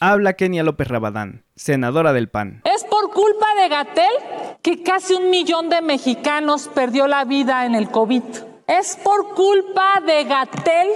Habla 0.01 0.35
Kenia 0.35 0.63
López 0.63 0.89
Rabadán, 0.89 1.45
senadora 1.55 2.13
del 2.13 2.29
PAN. 2.29 2.63
Es 2.65 2.85
por 2.85 3.11
culpa 3.13 3.47
de 3.63 3.69
Gatel 3.69 4.13
que 4.61 4.83
casi 4.83 5.15
un 5.15 5.31
millón 5.31 5.69
de 5.71 5.81
mexicanos 5.81 6.69
perdió 6.75 7.07
la 7.07 7.25
vida 7.25 7.65
en 7.65 7.75
el 7.75 7.91
COVID. 7.91 8.23
Es 8.67 8.97
por 8.97 9.35
culpa 9.35 10.01
de 10.07 10.25
Gatel 10.25 10.89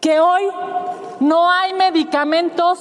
que 0.00 0.20
hoy 0.20 0.44
no 1.18 1.50
hay 1.50 1.74
medicamentos 1.74 2.78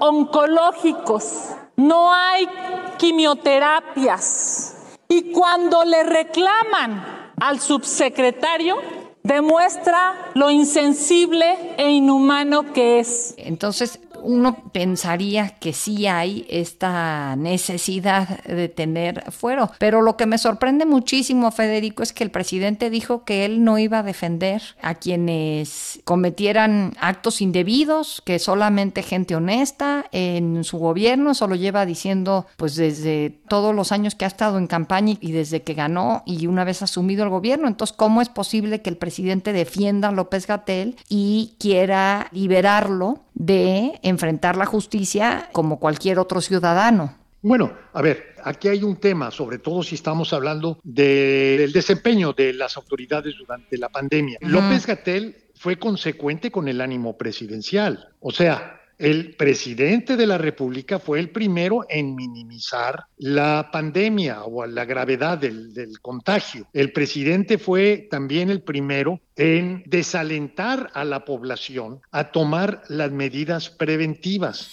oncológicos, 0.00 1.50
no 1.76 2.12
hay 2.12 2.48
quimioterapias. 2.96 4.76
Y 5.08 5.32
cuando 5.32 5.84
le 5.84 6.04
reclaman 6.04 7.32
al 7.38 7.60
subsecretario, 7.60 8.76
demuestra 9.22 10.30
lo 10.34 10.50
insensible 10.50 11.74
e 11.76 11.90
inhumano 11.90 12.72
que 12.72 12.98
es. 12.98 13.34
Entonces, 13.36 14.00
uno 14.22 14.70
pensaría 14.72 15.50
que 15.50 15.72
sí 15.72 16.06
hay 16.06 16.46
esta 16.48 17.36
necesidad 17.36 18.42
de 18.44 18.68
tener 18.68 19.30
fuero. 19.30 19.70
Pero 19.78 20.02
lo 20.02 20.16
que 20.16 20.26
me 20.26 20.38
sorprende 20.38 20.86
muchísimo, 20.86 21.50
Federico, 21.50 22.02
es 22.02 22.12
que 22.12 22.24
el 22.24 22.30
presidente 22.30 22.90
dijo 22.90 23.24
que 23.24 23.44
él 23.44 23.64
no 23.64 23.78
iba 23.78 23.98
a 23.98 24.02
defender 24.02 24.62
a 24.80 24.94
quienes 24.94 26.00
cometieran 26.04 26.94
actos 27.00 27.40
indebidos, 27.40 28.22
que 28.24 28.38
solamente 28.38 29.02
gente 29.02 29.36
honesta 29.36 30.06
en 30.12 30.64
su 30.64 30.78
gobierno, 30.78 31.32
eso 31.32 31.46
lo 31.46 31.54
lleva 31.54 31.86
diciendo 31.86 32.46
pues 32.56 32.76
desde 32.76 33.30
todos 33.48 33.74
los 33.74 33.92
años 33.92 34.14
que 34.14 34.24
ha 34.24 34.28
estado 34.28 34.58
en 34.58 34.66
campaña 34.66 35.16
y 35.20 35.32
desde 35.32 35.62
que 35.62 35.74
ganó 35.74 36.22
y 36.26 36.46
una 36.46 36.64
vez 36.64 36.82
asumido 36.82 37.24
el 37.24 37.30
gobierno. 37.30 37.68
Entonces, 37.68 37.96
¿cómo 37.96 38.22
es 38.22 38.28
posible 38.28 38.82
que 38.82 38.90
el 38.90 38.96
presidente 38.96 39.52
defienda 39.52 40.08
a 40.08 40.12
López 40.12 40.46
Gatel 40.46 40.96
y 41.08 41.54
quiera 41.58 42.28
liberarlo 42.32 43.20
de 43.34 43.98
enfrentar 44.02 44.56
la 44.56 44.66
justicia 44.66 45.48
como 45.52 45.78
cualquier 45.78 46.18
otro 46.18 46.40
ciudadano. 46.40 47.16
Bueno, 47.42 47.72
a 47.92 48.02
ver, 48.02 48.36
aquí 48.44 48.68
hay 48.68 48.84
un 48.84 48.96
tema, 48.96 49.32
sobre 49.32 49.58
todo 49.58 49.82
si 49.82 49.96
estamos 49.96 50.32
hablando 50.32 50.78
del 50.84 51.72
desempeño 51.72 52.32
de 52.32 52.52
las 52.52 52.76
autoridades 52.76 53.34
durante 53.36 53.76
la 53.78 53.88
pandemia. 53.88 54.38
López 54.42 54.86
Gatel 54.86 55.36
fue 55.56 55.76
consecuente 55.76 56.52
con 56.52 56.68
el 56.68 56.80
ánimo 56.80 57.16
presidencial. 57.18 58.10
O 58.20 58.30
sea, 58.30 58.81
el 59.02 59.34
presidente 59.34 60.16
de 60.16 60.28
la 60.28 60.38
República 60.38 61.00
fue 61.00 61.18
el 61.18 61.30
primero 61.30 61.84
en 61.88 62.14
minimizar 62.14 63.06
la 63.18 63.68
pandemia 63.72 64.44
o 64.44 64.64
la 64.64 64.84
gravedad 64.84 65.36
del, 65.38 65.74
del, 65.74 66.00
contagio. 66.00 66.68
El 66.72 66.92
presidente 66.92 67.58
fue 67.58 68.06
también 68.08 68.48
el 68.48 68.62
primero 68.62 69.20
en 69.34 69.82
desalentar 69.86 70.88
a 70.94 71.02
la 71.04 71.24
población 71.24 72.00
a 72.12 72.30
tomar 72.30 72.84
las 72.88 73.10
medidas 73.10 73.70
preventivas. 73.70 74.70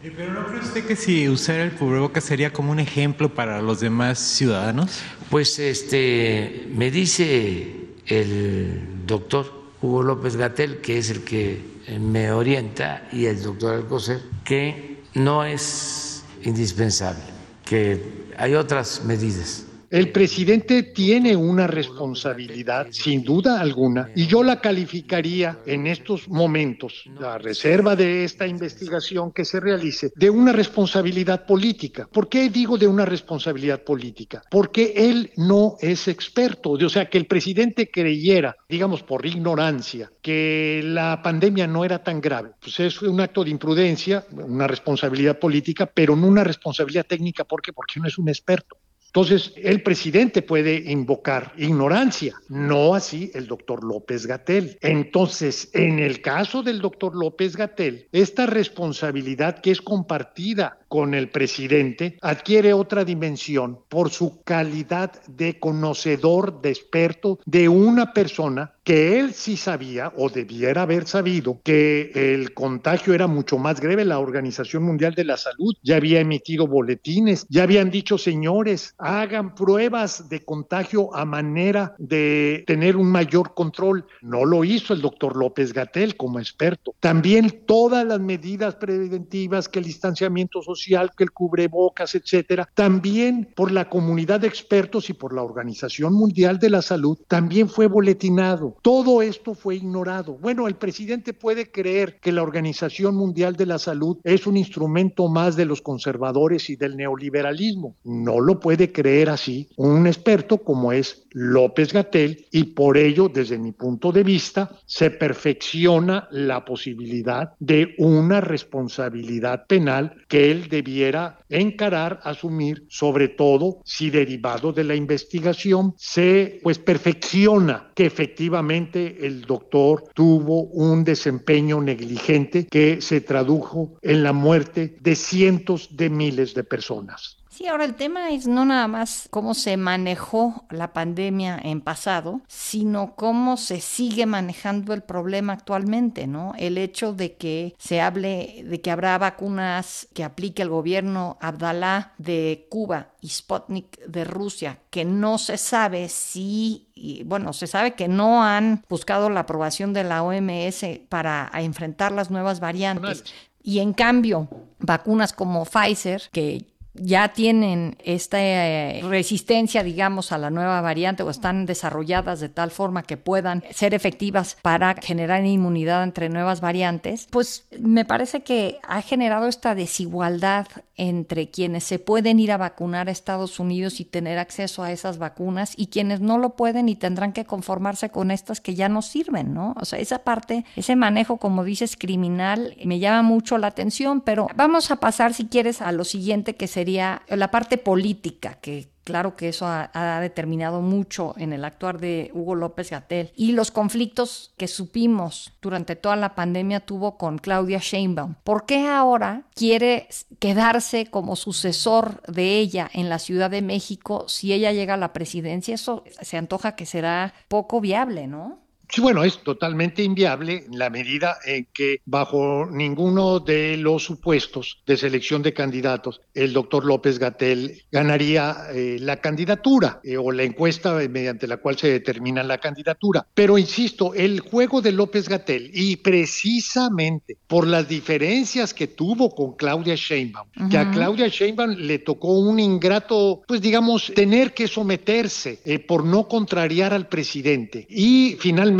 Pero 0.00 0.32
¿no 0.32 0.46
cree 0.46 0.60
usted 0.60 0.86
que 0.86 0.96
si 0.96 1.28
usar 1.28 1.60
el 1.60 1.72
cubrebocas 1.72 2.24
sería 2.24 2.54
como 2.54 2.72
un 2.72 2.80
ejemplo 2.80 3.34
para 3.34 3.60
los 3.60 3.80
demás 3.80 4.18
ciudadanos? 4.18 5.02
Pues 5.28 5.58
este 5.58 6.68
me 6.74 6.90
dice 6.90 7.70
el 8.06 9.06
doctor 9.06 9.52
Hugo 9.82 10.02
López 10.02 10.36
Gatel, 10.36 10.78
que 10.80 10.96
es 10.96 11.10
el 11.10 11.22
que 11.22 11.75
me 12.00 12.32
orienta 12.32 13.06
y 13.12 13.26
el 13.26 13.42
doctor 13.42 13.74
Alcocer 13.74 14.20
que 14.44 15.02
no 15.14 15.44
es 15.44 16.24
indispensable, 16.42 17.22
que 17.64 18.26
hay 18.36 18.54
otras 18.54 19.04
medidas 19.04 19.65
el 19.90 20.12
presidente 20.12 20.82
tiene 20.82 21.36
una 21.36 21.66
responsabilidad, 21.66 22.88
sin 22.90 23.22
duda 23.22 23.60
alguna, 23.60 24.10
y 24.14 24.26
yo 24.26 24.42
la 24.42 24.60
calificaría 24.60 25.58
en 25.66 25.86
estos 25.86 26.28
momentos, 26.28 27.04
la 27.18 27.38
reserva 27.38 27.96
de 27.96 28.24
esta 28.24 28.46
investigación 28.46 29.32
que 29.32 29.44
se 29.44 29.60
realice, 29.60 30.12
de 30.14 30.30
una 30.30 30.52
responsabilidad 30.52 31.46
política. 31.46 32.08
¿Por 32.12 32.28
qué 32.28 32.48
digo 32.50 32.78
de 32.78 32.86
una 32.86 33.04
responsabilidad 33.04 33.82
política? 33.82 34.42
Porque 34.50 34.92
él 34.96 35.30
no 35.36 35.76
es 35.80 36.08
experto, 36.08 36.70
o 36.70 36.88
sea, 36.88 37.08
que 37.08 37.18
el 37.18 37.26
presidente 37.26 37.90
creyera, 37.90 38.56
digamos 38.68 39.02
por 39.02 39.24
ignorancia, 39.26 40.10
que 40.22 40.80
la 40.84 41.22
pandemia 41.22 41.66
no 41.66 41.84
era 41.84 42.02
tan 42.02 42.20
grave. 42.20 42.50
Pues 42.60 42.80
es 42.80 43.02
un 43.02 43.20
acto 43.20 43.44
de 43.44 43.50
imprudencia, 43.50 44.24
una 44.32 44.66
responsabilidad 44.66 45.38
política, 45.38 45.86
pero 45.86 46.16
no 46.16 46.26
una 46.26 46.44
responsabilidad 46.44 47.06
técnica. 47.06 47.44
¿Por 47.44 47.62
qué? 47.62 47.72
Porque 47.72 48.00
no 48.00 48.08
es 48.08 48.18
un 48.18 48.28
experto. 48.28 48.76
Entonces, 49.06 49.52
el 49.56 49.82
presidente 49.82 50.42
puede 50.42 50.90
invocar 50.90 51.52
ignorancia, 51.56 52.34
no 52.48 52.94
así 52.94 53.30
el 53.34 53.46
doctor 53.46 53.82
López 53.82 54.26
Gatel. 54.26 54.78
Entonces, 54.82 55.70
en 55.72 55.98
el 55.98 56.20
caso 56.20 56.62
del 56.62 56.80
doctor 56.80 57.16
López 57.16 57.56
Gatel, 57.56 58.08
esta 58.12 58.46
responsabilidad 58.46 59.60
que 59.60 59.70
es 59.70 59.80
compartida 59.80 60.78
con 60.88 61.14
el 61.14 61.30
presidente 61.30 62.18
adquiere 62.20 62.72
otra 62.72 63.04
dimensión 63.04 63.80
por 63.88 64.10
su 64.10 64.42
calidad 64.42 65.12
de 65.26 65.58
conocedor, 65.58 66.60
de 66.60 66.70
experto, 66.70 67.38
de 67.46 67.68
una 67.68 68.12
persona 68.12 68.75
que 68.86 69.18
él 69.18 69.34
sí 69.34 69.56
sabía 69.56 70.12
o 70.16 70.30
debiera 70.30 70.82
haber 70.82 71.08
sabido 71.08 71.60
que 71.64 72.12
el 72.14 72.54
contagio 72.54 73.14
era 73.14 73.26
mucho 73.26 73.58
más 73.58 73.80
grave. 73.80 74.04
La 74.04 74.20
Organización 74.20 74.84
Mundial 74.84 75.12
de 75.16 75.24
la 75.24 75.36
Salud 75.36 75.74
ya 75.82 75.96
había 75.96 76.20
emitido 76.20 76.68
boletines, 76.68 77.46
ya 77.48 77.64
habían 77.64 77.90
dicho, 77.90 78.16
señores, 78.16 78.94
hagan 78.98 79.56
pruebas 79.56 80.28
de 80.28 80.44
contagio 80.44 81.12
a 81.16 81.24
manera 81.24 81.96
de 81.98 82.62
tener 82.68 82.96
un 82.96 83.10
mayor 83.10 83.54
control. 83.54 84.06
No 84.22 84.44
lo 84.44 84.62
hizo 84.62 84.94
el 84.94 85.00
doctor 85.00 85.34
López 85.34 85.72
Gatel 85.72 86.16
como 86.16 86.38
experto. 86.38 86.94
También 87.00 87.64
todas 87.66 88.06
las 88.06 88.20
medidas 88.20 88.76
preventivas, 88.76 89.68
que 89.68 89.80
el 89.80 89.86
distanciamiento 89.86 90.62
social, 90.62 91.10
que 91.16 91.24
el 91.24 91.32
cubrebocas, 91.32 92.14
etcétera, 92.14 92.68
también 92.74 93.52
por 93.56 93.72
la 93.72 93.88
comunidad 93.88 94.38
de 94.38 94.46
expertos 94.46 95.10
y 95.10 95.14
por 95.14 95.34
la 95.34 95.42
Organización 95.42 96.12
Mundial 96.12 96.60
de 96.60 96.70
la 96.70 96.82
Salud, 96.82 97.18
también 97.26 97.68
fue 97.68 97.88
boletinado. 97.88 98.75
Todo 98.82 99.22
esto 99.22 99.54
fue 99.54 99.76
ignorado. 99.76 100.34
Bueno, 100.34 100.68
el 100.68 100.76
presidente 100.76 101.32
puede 101.32 101.70
creer 101.70 102.18
que 102.20 102.32
la 102.32 102.42
Organización 102.42 103.16
Mundial 103.16 103.56
de 103.56 103.66
la 103.66 103.78
Salud 103.78 104.18
es 104.24 104.46
un 104.46 104.56
instrumento 104.56 105.28
más 105.28 105.56
de 105.56 105.64
los 105.64 105.82
conservadores 105.82 106.70
y 106.70 106.76
del 106.76 106.96
neoliberalismo. 106.96 107.96
No 108.04 108.40
lo 108.40 108.60
puede 108.60 108.92
creer 108.92 109.30
así 109.30 109.68
un 109.76 110.06
experto 110.06 110.58
como 110.58 110.92
es 110.92 111.26
López 111.32 111.92
Gatel 111.92 112.46
y 112.50 112.64
por 112.64 112.96
ello, 112.96 113.28
desde 113.28 113.58
mi 113.58 113.72
punto 113.72 114.12
de 114.12 114.22
vista, 114.22 114.78
se 114.86 115.10
perfecciona 115.10 116.28
la 116.30 116.64
posibilidad 116.64 117.52
de 117.58 117.94
una 117.98 118.40
responsabilidad 118.40 119.66
penal 119.66 120.24
que 120.28 120.50
él 120.50 120.68
debiera 120.68 121.40
encarar, 121.48 122.20
asumir, 122.22 122.84
sobre 122.88 123.28
todo 123.28 123.80
si 123.84 124.10
derivado 124.10 124.72
de 124.72 124.84
la 124.84 124.94
investigación 124.94 125.94
se 125.96 126.60
pues 126.62 126.78
perfecciona 126.78 127.90
que 127.94 128.06
efectivamente 128.06 128.65
el 128.70 129.42
doctor 129.42 130.04
tuvo 130.14 130.62
un 130.62 131.04
desempeño 131.04 131.80
negligente 131.80 132.66
que 132.66 133.00
se 133.00 133.20
tradujo 133.20 133.94
en 134.02 134.22
la 134.22 134.32
muerte 134.32 134.96
de 135.00 135.14
cientos 135.14 135.96
de 135.96 136.10
miles 136.10 136.54
de 136.54 136.64
personas. 136.64 137.36
Sí, 137.56 137.66
ahora 137.68 137.86
el 137.86 137.94
tema 137.94 138.28
es 138.32 138.46
no 138.46 138.66
nada 138.66 138.86
más 138.86 139.28
cómo 139.30 139.54
se 139.54 139.78
manejó 139.78 140.66
la 140.68 140.92
pandemia 140.92 141.58
en 141.62 141.80
pasado, 141.80 142.42
sino 142.48 143.16
cómo 143.16 143.56
se 143.56 143.80
sigue 143.80 144.26
manejando 144.26 144.92
el 144.92 145.00
problema 145.00 145.54
actualmente, 145.54 146.26
¿no? 146.26 146.52
El 146.58 146.76
hecho 146.76 147.14
de 147.14 147.36
que 147.36 147.74
se 147.78 148.02
hable 148.02 148.62
de 148.62 148.82
que 148.82 148.90
habrá 148.90 149.16
vacunas 149.16 150.06
que 150.12 150.22
aplique 150.22 150.60
el 150.60 150.68
gobierno 150.68 151.38
Abdalá 151.40 152.12
de 152.18 152.66
Cuba 152.68 153.12
y 153.22 153.30
Sputnik 153.30 154.04
de 154.04 154.24
Rusia, 154.24 154.80
que 154.90 155.06
no 155.06 155.38
se 155.38 155.56
sabe 155.56 156.10
si, 156.10 157.24
bueno, 157.24 157.54
se 157.54 157.66
sabe 157.66 157.94
que 157.94 158.06
no 158.06 158.44
han 158.44 158.84
buscado 158.86 159.30
la 159.30 159.40
aprobación 159.40 159.94
de 159.94 160.04
la 160.04 160.22
OMS 160.22 160.84
para 161.08 161.50
enfrentar 161.54 162.12
las 162.12 162.30
nuevas 162.30 162.60
variantes. 162.60 163.24
Y 163.62 163.78
en 163.78 163.94
cambio, 163.94 164.46
vacunas 164.78 165.32
como 165.32 165.64
Pfizer, 165.64 166.22
que 166.30 166.75
ya 167.00 167.28
tienen 167.28 167.96
esta 168.04 168.38
eh, 168.40 169.02
resistencia, 169.02 169.82
digamos, 169.82 170.32
a 170.32 170.38
la 170.38 170.50
nueva 170.50 170.80
variante 170.80 171.22
o 171.22 171.30
están 171.30 171.66
desarrolladas 171.66 172.40
de 172.40 172.48
tal 172.48 172.70
forma 172.70 173.02
que 173.02 173.16
puedan 173.16 173.62
ser 173.70 173.94
efectivas 173.94 174.56
para 174.62 174.94
generar 174.94 175.44
inmunidad 175.44 176.02
entre 176.02 176.28
nuevas 176.28 176.60
variantes, 176.60 177.28
pues 177.30 177.66
me 177.78 178.04
parece 178.04 178.40
que 178.40 178.78
ha 178.86 179.02
generado 179.02 179.46
esta 179.48 179.74
desigualdad 179.74 180.66
entre 180.96 181.50
quienes 181.50 181.84
se 181.84 181.98
pueden 181.98 182.40
ir 182.40 182.52
a 182.52 182.56
vacunar 182.56 183.08
a 183.08 183.12
Estados 183.12 183.60
Unidos 183.60 184.00
y 184.00 184.04
tener 184.04 184.38
acceso 184.38 184.82
a 184.82 184.92
esas 184.92 185.18
vacunas 185.18 185.74
y 185.76 185.88
quienes 185.88 186.20
no 186.20 186.38
lo 186.38 186.56
pueden 186.56 186.88
y 186.88 186.96
tendrán 186.96 187.32
que 187.32 187.44
conformarse 187.44 188.10
con 188.10 188.30
estas 188.30 188.60
que 188.60 188.74
ya 188.74 188.88
no 188.88 189.02
sirven, 189.02 189.52
¿no? 189.52 189.74
O 189.80 189.84
sea, 189.84 189.98
esa 189.98 190.20
parte, 190.20 190.64
ese 190.74 190.96
manejo, 190.96 191.36
como 191.36 191.64
dices, 191.64 191.96
criminal, 191.96 192.76
me 192.84 192.98
llama 192.98 193.22
mucho 193.22 193.58
la 193.58 193.66
atención, 193.66 194.20
pero 194.22 194.48
vamos 194.56 194.90
a 194.90 194.96
pasar, 194.96 195.34
si 195.34 195.46
quieres, 195.46 195.82
a 195.82 195.92
lo 195.92 196.04
siguiente 196.04 196.56
que 196.56 196.66
sería 196.66 197.22
la 197.28 197.50
parte 197.50 197.78
política, 197.78 198.54
que 198.54 198.95
claro 199.06 199.36
que 199.36 199.48
eso 199.48 199.66
ha, 199.68 200.20
determinado 200.20 200.82
mucho 200.82 201.34
en 201.38 201.52
el 201.52 201.64
actuar 201.64 202.00
de 202.00 202.32
Hugo 202.34 202.56
López 202.56 202.90
Gatel 202.90 203.30
y 203.36 203.52
los 203.52 203.70
conflictos 203.70 204.52
que 204.56 204.66
supimos 204.66 205.52
durante 205.62 205.94
toda 205.94 206.16
la 206.16 206.34
pandemia 206.34 206.80
tuvo 206.80 207.16
con 207.16 207.38
Claudia 207.38 207.78
Sheinbaum. 207.78 208.34
¿Por 208.42 208.66
qué 208.66 208.88
ahora 208.88 209.44
quiere 209.54 210.08
quedarse 210.40 211.06
como 211.06 211.36
sucesor 211.36 212.20
de 212.22 212.58
ella 212.58 212.90
en 212.92 213.08
la 213.08 213.20
Ciudad 213.20 213.48
de 213.48 213.62
México 213.62 214.24
si 214.28 214.52
ella 214.52 214.72
llega 214.72 214.94
a 214.94 214.98
la 214.98 215.12
presidencia? 215.12 215.76
Eso 215.76 216.02
se 216.20 216.36
antoja 216.36 216.74
que 216.74 216.84
será 216.84 217.32
poco 217.48 217.80
viable, 217.80 218.26
¿no? 218.26 218.65
Sí, 218.88 219.00
bueno, 219.00 219.24
es 219.24 219.38
totalmente 219.38 220.02
inviable 220.02 220.64
en 220.66 220.78
la 220.78 220.90
medida 220.90 221.38
en 221.44 221.66
que 221.72 222.00
bajo 222.04 222.66
ninguno 222.70 223.40
de 223.40 223.76
los 223.76 224.04
supuestos 224.04 224.82
de 224.86 224.96
selección 224.96 225.42
de 225.42 225.52
candidatos 225.52 226.20
el 226.34 226.52
doctor 226.52 226.84
López 226.84 227.18
Gatel 227.18 227.82
ganaría 227.90 228.56
eh, 228.72 228.98
la 229.00 229.20
candidatura 229.20 230.00
eh, 230.04 230.16
o 230.16 230.30
la 230.30 230.44
encuesta 230.44 230.94
mediante 231.10 231.48
la 231.48 231.56
cual 231.56 231.76
se 231.76 231.90
determina 231.90 232.42
la 232.42 232.58
candidatura. 232.58 233.26
Pero 233.34 233.58
insisto, 233.58 234.14
el 234.14 234.40
juego 234.40 234.80
de 234.80 234.92
López 234.92 235.28
Gatel 235.28 235.70
y 235.74 235.96
precisamente 235.96 237.36
por 237.46 237.66
las 237.66 237.88
diferencias 237.88 238.72
que 238.72 238.86
tuvo 238.86 239.34
con 239.34 239.56
Claudia 239.56 239.94
Sheinbaum, 239.96 240.48
que 240.70 240.78
a 240.78 240.90
Claudia 240.90 241.28
Sheinbaum 241.28 241.70
le 241.72 241.98
tocó 241.98 242.38
un 242.38 242.60
ingrato, 242.60 243.42
pues 243.48 243.60
digamos, 243.60 244.12
tener 244.14 244.54
que 244.54 244.68
someterse 244.68 245.60
eh, 245.64 245.78
por 245.80 246.04
no 246.04 246.28
contrariar 246.28 246.92
al 246.92 247.08
presidente 247.08 247.86
y 247.88 248.36
finalmente 248.38 248.75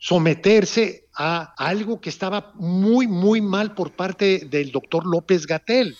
someterse 0.00 1.08
a 1.14 1.54
algo 1.56 2.00
que 2.00 2.10
estaba 2.10 2.52
muy, 2.54 3.06
muy 3.06 3.40
mal 3.40 3.74
por 3.74 3.92
parte 3.92 4.46
del 4.50 4.70
doctor 4.70 5.04
López 5.06 5.46
Gatel. 5.46 5.96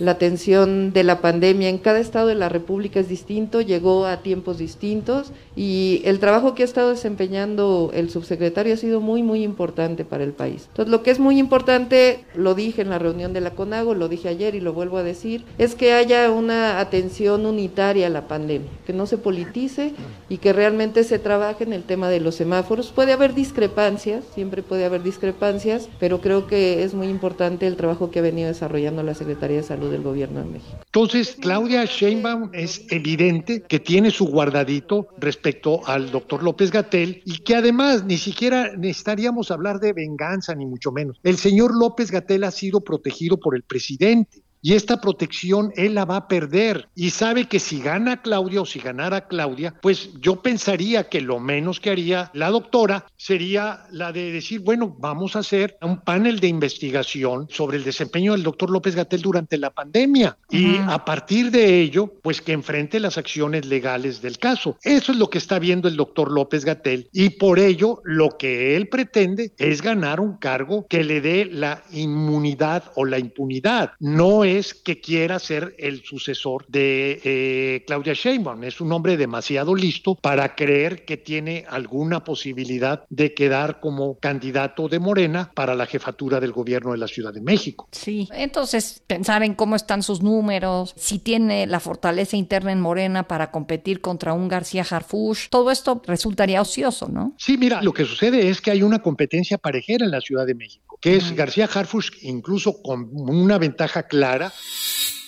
La 0.00 0.10
atención 0.10 0.92
de 0.92 1.04
la 1.04 1.20
pandemia 1.20 1.68
en 1.68 1.78
cada 1.78 2.00
estado 2.00 2.26
de 2.26 2.34
la 2.34 2.48
República 2.48 2.98
es 2.98 3.08
distinto, 3.08 3.60
llegó 3.60 4.06
a 4.06 4.22
tiempos 4.22 4.58
distintos 4.58 5.30
y 5.54 6.02
el 6.04 6.18
trabajo 6.18 6.56
que 6.56 6.62
ha 6.62 6.64
estado 6.64 6.90
desempeñando 6.90 7.92
el 7.94 8.10
subsecretario 8.10 8.74
ha 8.74 8.76
sido 8.76 9.00
muy, 9.00 9.22
muy 9.22 9.44
importante 9.44 10.04
para 10.04 10.24
el 10.24 10.32
país. 10.32 10.66
Entonces, 10.70 10.90
lo 10.90 11.04
que 11.04 11.12
es 11.12 11.20
muy 11.20 11.38
importante, 11.38 12.24
lo 12.34 12.56
dije 12.56 12.82
en 12.82 12.90
la 12.90 12.98
reunión 12.98 13.32
de 13.32 13.40
la 13.40 13.52
CONAGO, 13.52 13.94
lo 13.94 14.08
dije 14.08 14.28
ayer 14.28 14.56
y 14.56 14.60
lo 14.60 14.72
vuelvo 14.72 14.98
a 14.98 15.04
decir, 15.04 15.44
es 15.58 15.76
que 15.76 15.92
haya 15.92 16.28
una 16.28 16.80
atención 16.80 17.46
unitaria 17.46 18.08
a 18.08 18.10
la 18.10 18.26
pandemia, 18.26 18.70
que 18.86 18.92
no 18.92 19.06
se 19.06 19.16
politice 19.16 19.94
y 20.28 20.38
que 20.38 20.52
realmente 20.52 21.04
se 21.04 21.20
trabaje 21.20 21.62
en 21.62 21.72
el 21.72 21.84
tema 21.84 22.08
de 22.08 22.18
los 22.18 22.34
semáforos. 22.34 22.90
Puede 22.90 23.12
haber 23.12 23.32
discrepancias, 23.32 24.24
siempre 24.34 24.64
puede 24.64 24.86
haber 24.86 25.04
discrepancias, 25.04 25.88
pero 26.00 26.20
creo 26.20 26.48
que 26.48 26.82
es 26.82 26.94
muy 26.94 27.06
importante 27.06 27.68
el 27.68 27.76
trabajo 27.76 28.10
que 28.10 28.18
ha 28.18 28.22
venido 28.22 28.48
desarrollando 28.48 29.04
la 29.04 29.14
Secretaría 29.14 29.58
de 29.58 29.62
Salud 29.62 29.83
del 29.90 30.02
gobierno 30.02 30.40
de 30.40 30.46
México. 30.46 30.78
Entonces, 30.86 31.36
Claudia 31.40 31.84
Sheinbaum 31.84 32.50
es 32.52 32.86
evidente 32.90 33.62
que 33.62 33.80
tiene 33.80 34.10
su 34.10 34.26
guardadito 34.26 35.08
respecto 35.18 35.86
al 35.86 36.10
doctor 36.10 36.42
López 36.42 36.70
Gatel 36.70 37.22
y 37.24 37.38
que 37.38 37.56
además 37.56 38.04
ni 38.04 38.16
siquiera 38.16 38.76
necesitaríamos 38.76 39.50
hablar 39.50 39.80
de 39.80 39.92
venganza, 39.92 40.54
ni 40.54 40.66
mucho 40.66 40.92
menos. 40.92 41.18
El 41.22 41.36
señor 41.36 41.74
López 41.74 42.10
Gatel 42.10 42.44
ha 42.44 42.50
sido 42.50 42.82
protegido 42.82 43.38
por 43.38 43.56
el 43.56 43.62
presidente 43.62 44.43
y 44.64 44.72
esta 44.72 44.98
protección 44.98 45.74
él 45.76 45.94
la 45.94 46.06
va 46.06 46.16
a 46.16 46.26
perder 46.26 46.88
y 46.94 47.10
sabe 47.10 47.44
que 47.48 47.60
si 47.60 47.82
gana 47.82 48.22
Claudia 48.22 48.62
o 48.62 48.64
si 48.64 48.78
ganara 48.78 49.28
Claudia, 49.28 49.74
pues 49.82 50.08
yo 50.22 50.40
pensaría 50.40 51.10
que 51.10 51.20
lo 51.20 51.38
menos 51.38 51.80
que 51.80 51.90
haría 51.90 52.30
la 52.32 52.48
doctora 52.48 53.04
sería 53.18 53.84
la 53.90 54.10
de 54.10 54.32
decir, 54.32 54.60
bueno, 54.60 54.96
vamos 54.98 55.36
a 55.36 55.40
hacer 55.40 55.76
un 55.82 56.00
panel 56.00 56.40
de 56.40 56.48
investigación 56.48 57.46
sobre 57.50 57.76
el 57.76 57.84
desempeño 57.84 58.32
del 58.32 58.42
doctor 58.42 58.70
López 58.70 58.96
Gatel 58.96 59.20
durante 59.20 59.58
la 59.58 59.68
pandemia 59.68 60.38
y 60.48 60.76
a 60.78 61.04
partir 61.04 61.50
de 61.50 61.82
ello, 61.82 62.10
pues 62.22 62.40
que 62.40 62.52
enfrente 62.52 63.00
las 63.00 63.18
acciones 63.18 63.66
legales 63.66 64.22
del 64.22 64.38
caso. 64.38 64.78
Eso 64.82 65.12
es 65.12 65.18
lo 65.18 65.28
que 65.28 65.36
está 65.36 65.58
viendo 65.58 65.88
el 65.88 65.96
doctor 65.96 66.32
López 66.32 66.64
Gatel 66.64 67.10
y 67.12 67.28
por 67.28 67.58
ello 67.58 68.00
lo 68.02 68.38
que 68.38 68.76
él 68.76 68.88
pretende 68.88 69.52
es 69.58 69.82
ganar 69.82 70.20
un 70.20 70.38
cargo 70.38 70.86
que 70.88 71.04
le 71.04 71.20
dé 71.20 71.44
la 71.44 71.82
inmunidad 71.92 72.84
o 72.94 73.04
la 73.04 73.18
impunidad. 73.18 73.92
No 74.00 74.44
es 74.44 74.53
que 74.62 75.00
quiera 75.00 75.38
ser 75.38 75.74
el 75.78 76.04
sucesor 76.04 76.64
de 76.68 77.20
eh, 77.24 77.84
Claudia 77.86 78.12
Sheinbaum. 78.14 78.62
Es 78.64 78.80
un 78.80 78.92
hombre 78.92 79.16
demasiado 79.16 79.74
listo 79.74 80.14
para 80.14 80.54
creer 80.54 81.04
que 81.04 81.16
tiene 81.16 81.64
alguna 81.68 82.22
posibilidad 82.22 83.04
de 83.10 83.34
quedar 83.34 83.80
como 83.80 84.18
candidato 84.18 84.88
de 84.88 84.98
Morena 84.98 85.50
para 85.54 85.74
la 85.74 85.86
jefatura 85.86 86.40
del 86.40 86.52
gobierno 86.52 86.92
de 86.92 86.98
la 86.98 87.08
Ciudad 87.08 87.32
de 87.32 87.40
México. 87.40 87.88
Sí, 87.90 88.28
entonces 88.32 89.02
pensar 89.06 89.42
en 89.42 89.54
cómo 89.54 89.76
están 89.76 90.02
sus 90.02 90.22
números, 90.22 90.94
si 90.96 91.18
tiene 91.18 91.66
la 91.66 91.80
fortaleza 91.80 92.36
interna 92.36 92.72
en 92.72 92.80
Morena 92.80 93.26
para 93.26 93.50
competir 93.50 94.00
contra 94.00 94.32
un 94.32 94.48
García 94.48 94.86
Harfush, 94.88 95.48
todo 95.48 95.70
esto 95.70 96.00
resultaría 96.06 96.60
ocioso, 96.60 97.08
¿no? 97.08 97.34
Sí, 97.38 97.56
mira, 97.56 97.82
lo 97.82 97.92
que 97.92 98.04
sucede 98.04 98.48
es 98.48 98.60
que 98.60 98.70
hay 98.70 98.82
una 98.82 99.00
competencia 99.00 99.58
parejera 99.58 100.04
en 100.04 100.10
la 100.10 100.20
Ciudad 100.20 100.46
de 100.46 100.54
México, 100.54 100.98
que 101.00 101.16
es 101.16 101.34
García 101.34 101.68
Harfush 101.72 102.10
incluso 102.22 102.82
con 102.82 103.10
una 103.12 103.58
ventaja 103.58 104.04
clara 104.04 104.43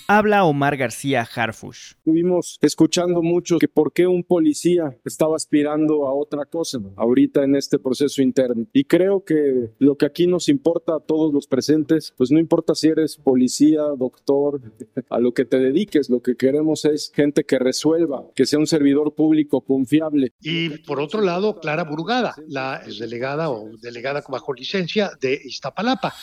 Habla 0.09 0.45
Omar 0.45 0.77
García 0.77 1.29
Harfush. 1.35 1.95
Estuvimos 1.97 2.59
escuchando 2.61 3.23
mucho 3.23 3.59
que 3.59 3.67
por 3.67 3.93
qué 3.93 4.07
un 4.07 4.23
policía 4.23 4.97
estaba 5.05 5.35
aspirando 5.35 6.07
a 6.07 6.15
otra 6.15 6.45
cosa 6.45 6.79
ahorita 6.95 7.43
en 7.43 7.57
este 7.57 7.81
proceso 7.81 8.23
interno. 8.23 8.67
Y 8.73 8.85
creo 8.85 9.25
que 9.25 9.73
lo 9.81 9.97
que 9.97 10.07
aquí 10.07 10.29
nos 10.29 10.49
importa 10.49 10.95
a 10.95 11.01
todos 11.01 11.35
los 11.35 11.49
presentes, 11.49 12.15
pues 12.17 12.31
no 12.31 12.39
importa 12.39 12.77
si 12.77 12.87
eres 12.87 13.17
policía, 13.17 13.83
doctor, 13.99 14.61
a 15.11 15.19
lo 15.19 15.35
que 15.35 15.45
te 15.45 15.59
dediques, 15.59 16.09
lo 16.09 16.23
que 16.23 16.37
queremos 16.37 16.85
es 16.85 17.11
gente 17.13 17.43
que 17.43 17.59
resuelva, 17.59 18.27
que 18.37 18.47
sea 18.47 18.61
un 18.61 18.69
servidor 18.69 19.17
público 19.17 19.63
confiable. 19.63 20.35
Y 20.41 20.69
por 20.85 21.01
otro 21.01 21.21
lado, 21.21 21.59
Clara 21.59 21.83
Burgada, 21.83 22.37
la 22.47 22.81
delegada 22.87 23.51
o 23.51 23.77
delegada 23.79 24.23
bajo 24.29 24.53
licencia 24.53 25.11
de 25.21 25.41
Iztapalapa. 25.45 26.15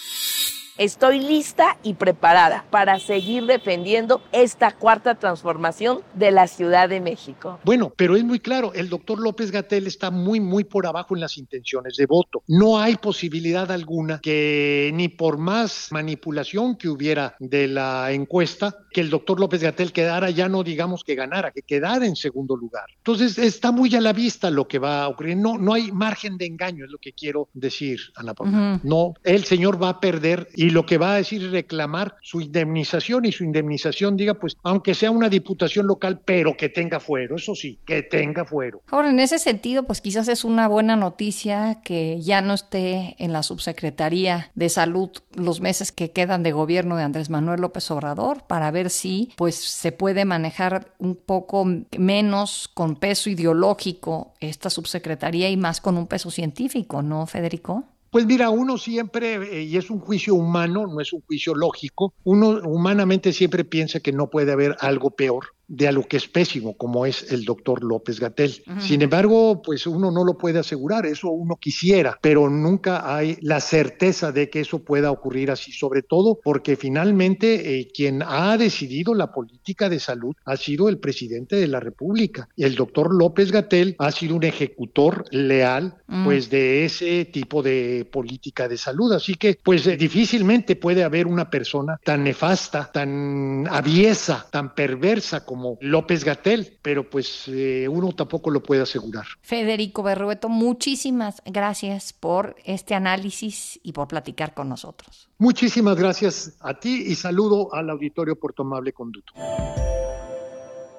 Estoy 0.80 1.20
lista 1.20 1.78
y 1.84 1.94
preparada 1.94 2.66
para 2.72 2.98
seguir 2.98 3.46
defendiendo 3.46 4.24
esta 4.32 4.72
cuarta 4.72 5.14
transformación 5.14 6.00
de 6.16 6.32
la 6.32 6.48
Ciudad 6.48 6.90
de 6.90 7.00
México. 7.00 7.60
Bueno, 7.64 7.94
pero 7.96 8.16
es 8.16 8.24
muy 8.24 8.40
claro, 8.40 8.74
el 8.74 8.90
doctor 8.90 9.20
López 9.20 9.52
Gatel 9.52 9.86
está 9.86 10.10
muy, 10.10 10.40
muy 10.40 10.64
por 10.64 10.88
abajo 10.88 11.14
en 11.14 11.22
las 11.22 11.38
intenciones 11.38 11.96
de 11.96 12.08
voto. 12.08 12.42
No 12.48 12.80
hay 12.80 12.96
posibilidad 12.96 13.70
alguna 13.72 14.20
que 14.20 14.90
ni 14.96 15.10
por 15.10 15.38
más 15.38 15.90
manipulación 15.92 16.76
que 16.76 16.90
hubiera 16.90 17.36
de 17.40 17.68
la 17.68 18.12
encuesta, 18.12 18.76
que 18.90 19.02
el 19.02 19.12
doctor 19.12 19.40
López 19.40 19.62
Gatel 19.62 19.92
quedara 19.92 20.32
ya 20.32 20.50
no 20.50 20.64
digamos 20.64 21.04
que 21.04 21.14
ganara, 21.14 21.52
que 21.52 21.62
quedara 21.62 22.08
en 22.08 22.16
segundo 22.16 22.56
lugar. 22.56 22.86
Entonces 22.98 23.38
está 23.38 23.72
muy 23.72 23.94
a 23.96 24.02
la 24.02 24.12
vista 24.12 24.50
lo 24.50 24.68
que 24.68 24.80
va 24.80 25.04
a 25.04 25.10
ocurrir. 25.10 25.38
No, 25.38 25.60
no 25.60 25.74
hay 25.74 25.92
margen 25.92 26.38
de 26.38 26.48
engaño, 26.48 26.86
es 26.86 26.92
lo 26.92 26.98
que 26.98 27.14
quiero 27.14 27.50
decir, 27.54 28.00
Ana 28.16 28.34
Paula. 28.34 28.80
No, 28.82 29.14
el 29.24 29.44
señor 29.44 29.82
va 29.82 29.90
a 29.90 30.00
perder 30.00 30.48
y 30.56 30.63
lo 30.70 30.86
que 30.86 30.98
va 30.98 31.14
a 31.14 31.18
decir 31.18 31.44
es 31.44 31.52
reclamar 31.52 32.16
su 32.22 32.42
indemnización 32.42 33.26
y 33.26 33.32
su 33.32 33.44
indemnización 33.44 34.18
diga, 34.18 34.36
pues, 34.36 34.58
aunque 34.64 34.94
sea 34.94 35.12
una 35.12 35.30
diputación 35.30 35.88
local, 35.88 36.22
pero 36.24 36.56
que 36.56 36.70
tenga 36.70 37.00
fuero, 37.00 37.36
eso 37.36 37.56
sí, 37.56 37.80
que 37.86 38.04
tenga 38.04 38.46
fuero. 38.46 38.82
Ahora, 38.88 39.10
en 39.10 39.20
ese 39.20 39.40
sentido, 39.40 39.84
pues 39.84 40.02
quizás 40.02 40.28
es 40.28 40.44
una 40.44 40.68
buena 40.68 40.96
noticia 40.96 41.82
que 41.84 42.22
ya 42.22 42.42
no 42.42 42.54
esté 42.54 43.16
en 43.20 43.34
la 43.34 43.44
subsecretaría 43.44 44.52
de 44.56 44.70
salud 44.70 45.10
los 45.36 45.62
meses 45.62 45.92
que 45.92 46.12
quedan 46.12 46.44
de 46.44 46.52
gobierno 46.52 46.96
de 46.96 47.04
Andrés 47.04 47.30
Manuel 47.30 47.62
López 47.62 47.90
Obrador 47.92 48.46
para 48.48 48.72
ver 48.72 48.90
si 48.90 49.32
pues 49.36 49.56
se 49.56 49.92
puede 49.92 50.26
manejar 50.26 50.94
un 51.00 51.16
poco 51.16 51.66
menos 51.98 52.70
con 52.74 52.96
peso 52.96 53.30
ideológico 53.30 54.34
esta 54.40 54.70
subsecretaría 54.70 55.50
y 55.50 55.58
más 55.58 55.82
con 55.82 55.98
un 55.98 56.08
peso 56.08 56.32
científico, 56.32 57.02
¿no, 57.02 57.26
Federico? 57.26 57.86
Pues 58.14 58.28
mira, 58.28 58.52
uno 58.52 58.78
siempre, 58.78 59.38
eh, 59.38 59.64
y 59.64 59.76
es 59.76 59.90
un 59.90 60.00
juicio 60.00 60.36
humano, 60.36 60.86
no 60.86 61.02
es 61.02 61.14
un 61.14 61.22
juicio 61.22 61.56
lógico, 61.56 62.14
uno 62.24 62.60
humanamente 62.64 63.34
siempre 63.34 63.66
piensa 63.66 64.02
que 64.02 64.12
no 64.12 64.30
puede 64.30 64.52
haber 64.52 64.76
algo 64.82 65.10
peor 65.10 65.56
de 65.68 65.88
a 65.88 65.92
lo 65.92 66.04
que 66.04 66.18
es 66.18 66.28
pésimo, 66.28 66.76
como 66.78 67.06
es 67.06 67.32
el 67.32 67.46
doctor 67.46 67.84
López 67.84 68.20
Gatel. 68.20 68.64
Sin 68.80 69.02
embargo, 69.02 69.62
pues 69.62 69.88
uno 69.88 70.12
no 70.12 70.24
lo 70.24 70.38
puede 70.38 70.60
asegurar, 70.60 71.06
eso 71.06 71.30
uno 71.30 71.56
quisiera, 71.56 72.18
pero 72.22 72.50
nunca 72.50 73.16
hay 73.16 73.38
la 73.42 73.60
certeza 73.60 74.32
de 74.32 74.50
que 74.50 74.62
eso 74.62 74.80
pueda 74.80 75.12
ocurrir 75.12 75.52
así, 75.52 75.72
sobre 75.72 76.02
todo 76.02 76.40
porque 76.44 76.76
finalmente 76.76 77.80
eh, 77.80 77.88
quien 77.94 78.22
ha 78.24 78.58
decidido 78.58 79.14
la 79.14 79.32
política 79.32 79.90
de 79.90 80.00
salud 80.00 80.36
ha 80.46 80.58
sido 80.58 80.90
el 80.90 81.00
presidente 81.00 81.56
de 81.56 81.68
la 81.68 81.80
República. 81.80 82.50
El 82.58 82.76
doctor 82.76 83.14
López 83.14 83.52
Gatel 83.52 83.96
ha 84.00 84.12
sido 84.12 84.36
un 84.36 84.44
ejecutor 84.44 85.26
leal, 85.32 85.96
pues, 86.24 86.50
de 86.50 86.86
ese 86.86 87.26
tipo 87.26 87.64
de 87.64 88.08
política 88.12 88.68
de 88.68 88.78
salud. 88.78 89.14
Así 89.14 89.36
que, 89.36 89.60
pues, 89.64 89.88
eh, 89.88 89.98
difícilmente 89.98 90.76
puede 90.76 91.04
haber 91.04 91.28
una 91.28 91.50
persona 91.50 92.00
tan 92.04 92.24
nefasta, 92.24 92.92
tan 92.92 93.68
aviesa, 93.70 94.46
tan 94.52 94.76
perversa 94.76 95.46
como 95.46 95.53
López 95.82 96.24
Gatel, 96.24 96.78
pero 96.82 97.10
pues 97.10 97.48
eh, 97.48 97.88
uno 97.88 98.12
tampoco 98.14 98.50
lo 98.50 98.62
puede 98.62 98.82
asegurar. 98.82 99.26
Federico 99.42 100.04
Berrueto, 100.04 100.50
muchísimas 100.50 101.42
gracias 101.46 102.14
por 102.14 102.56
este 102.66 102.96
análisis 102.96 103.80
y 103.84 103.92
por 103.94 104.08
platicar 104.08 104.54
con 104.54 104.70
nosotros. 104.70 105.30
Muchísimas 105.38 105.98
gracias 105.98 106.58
a 106.60 106.80
ti 106.80 107.04
y 107.08 107.16
saludo 107.16 107.74
al 107.74 107.90
auditorio 107.90 108.36
por 108.36 108.54
tu 108.54 108.64
amable 108.64 108.94
conducto. 108.94 109.34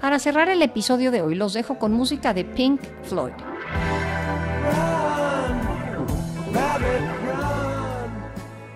Para 0.00 0.18
cerrar 0.20 0.48
el 0.48 0.62
episodio 0.62 1.10
de 1.10 1.22
hoy 1.22 1.34
los 1.34 1.54
dejo 1.54 1.78
con 1.78 1.92
música 1.92 2.32
de 2.32 2.44
Pink 2.44 2.80
Floyd. 3.02 3.32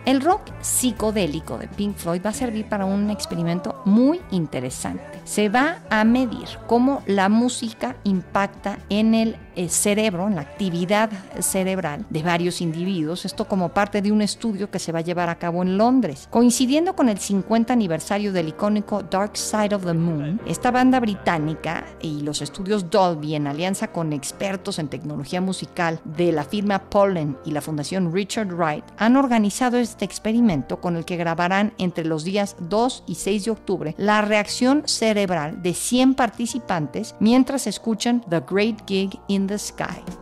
El 0.05 0.21
rock 0.21 0.41
psicodélico 0.63 1.59
de 1.59 1.69
Pink 1.69 1.95
Floyd 1.95 2.23
va 2.27 2.31
a 2.31 2.35
servir 2.35 2.69
para 2.69 2.85
un 2.85 3.09
experimento 3.09 3.81
muy 3.85 4.21
interesante. 4.33 5.05
Se 5.25 5.49
va 5.49 5.79
a 5.91 6.03
medir 6.03 6.49
cómo 6.67 7.05
la 7.07 7.29
música 7.29 7.95
impacta 8.03 8.81
en 8.89 9.15
el 9.15 9.37
eh, 9.55 9.69
cerebro, 9.69 10.27
en 10.27 10.35
la 10.35 10.41
actividad 10.41 11.09
cerebral 11.39 12.05
de 12.11 12.23
varios 12.25 12.61
individuos, 12.61 13.25
esto 13.25 13.47
como 13.47 13.69
parte 13.69 14.03
de 14.03 14.11
un 14.11 14.23
estudio 14.23 14.73
que 14.73 14.81
se 14.81 14.91
va 14.91 14.99
a 14.99 15.03
llevar 15.03 15.29
a 15.29 15.39
cabo 15.39 15.63
en 15.63 15.79
Londres. 15.79 16.27
Coincidiendo 16.31 16.97
con 16.97 17.09
el 17.09 17.19
50 17.19 17.73
aniversario 17.73 18.33
del 18.33 18.49
icónico 18.49 19.05
Dark 19.05 19.37
Side 19.37 19.73
of 19.73 19.85
the 19.85 19.95
Moon, 19.95 20.41
esta 20.47 20.73
banda 20.73 20.99
británica 20.99 21.85
y 22.01 22.23
los 22.23 22.43
estudios 22.43 22.91
Dolby 22.91 23.37
en 23.37 23.47
alianza 23.47 23.89
con 23.93 24.13
expertos 24.13 24.81
en 24.81 24.89
tecnología 24.89 25.41
musical 25.41 26.01
de 26.05 26.33
la 26.33 26.43
firma 26.43 26.91
Pollen 26.91 27.37
y 27.45 27.53
la 27.53 27.61
Fundación 27.61 28.13
Richard 28.13 28.53
Wright 28.53 28.85
han 28.97 29.17
organizado 29.17 29.79
este 29.79 29.92
experimento 30.01 30.81
con 30.81 30.97
el 30.97 31.05
que 31.05 31.17
grabarán 31.17 31.75
entre 31.79 32.05
los 32.05 32.25
días 32.25 32.57
2 32.61 33.05
y 33.07 33.15
6 33.17 33.45
de 33.45 33.51
octubre 33.51 33.95
la 33.99 34.23
reacción 34.23 34.83
cerebral 34.87 35.63
de 35.63 35.75
100 35.75 36.15
participantes 36.15 37.15
mientras 37.21 37.67
escuchan 37.67 38.23
The 38.29 38.43
Great 38.49 38.83
Gig 38.87 39.19
in 39.29 39.47
the 39.47 39.59
Sky. 39.59 40.22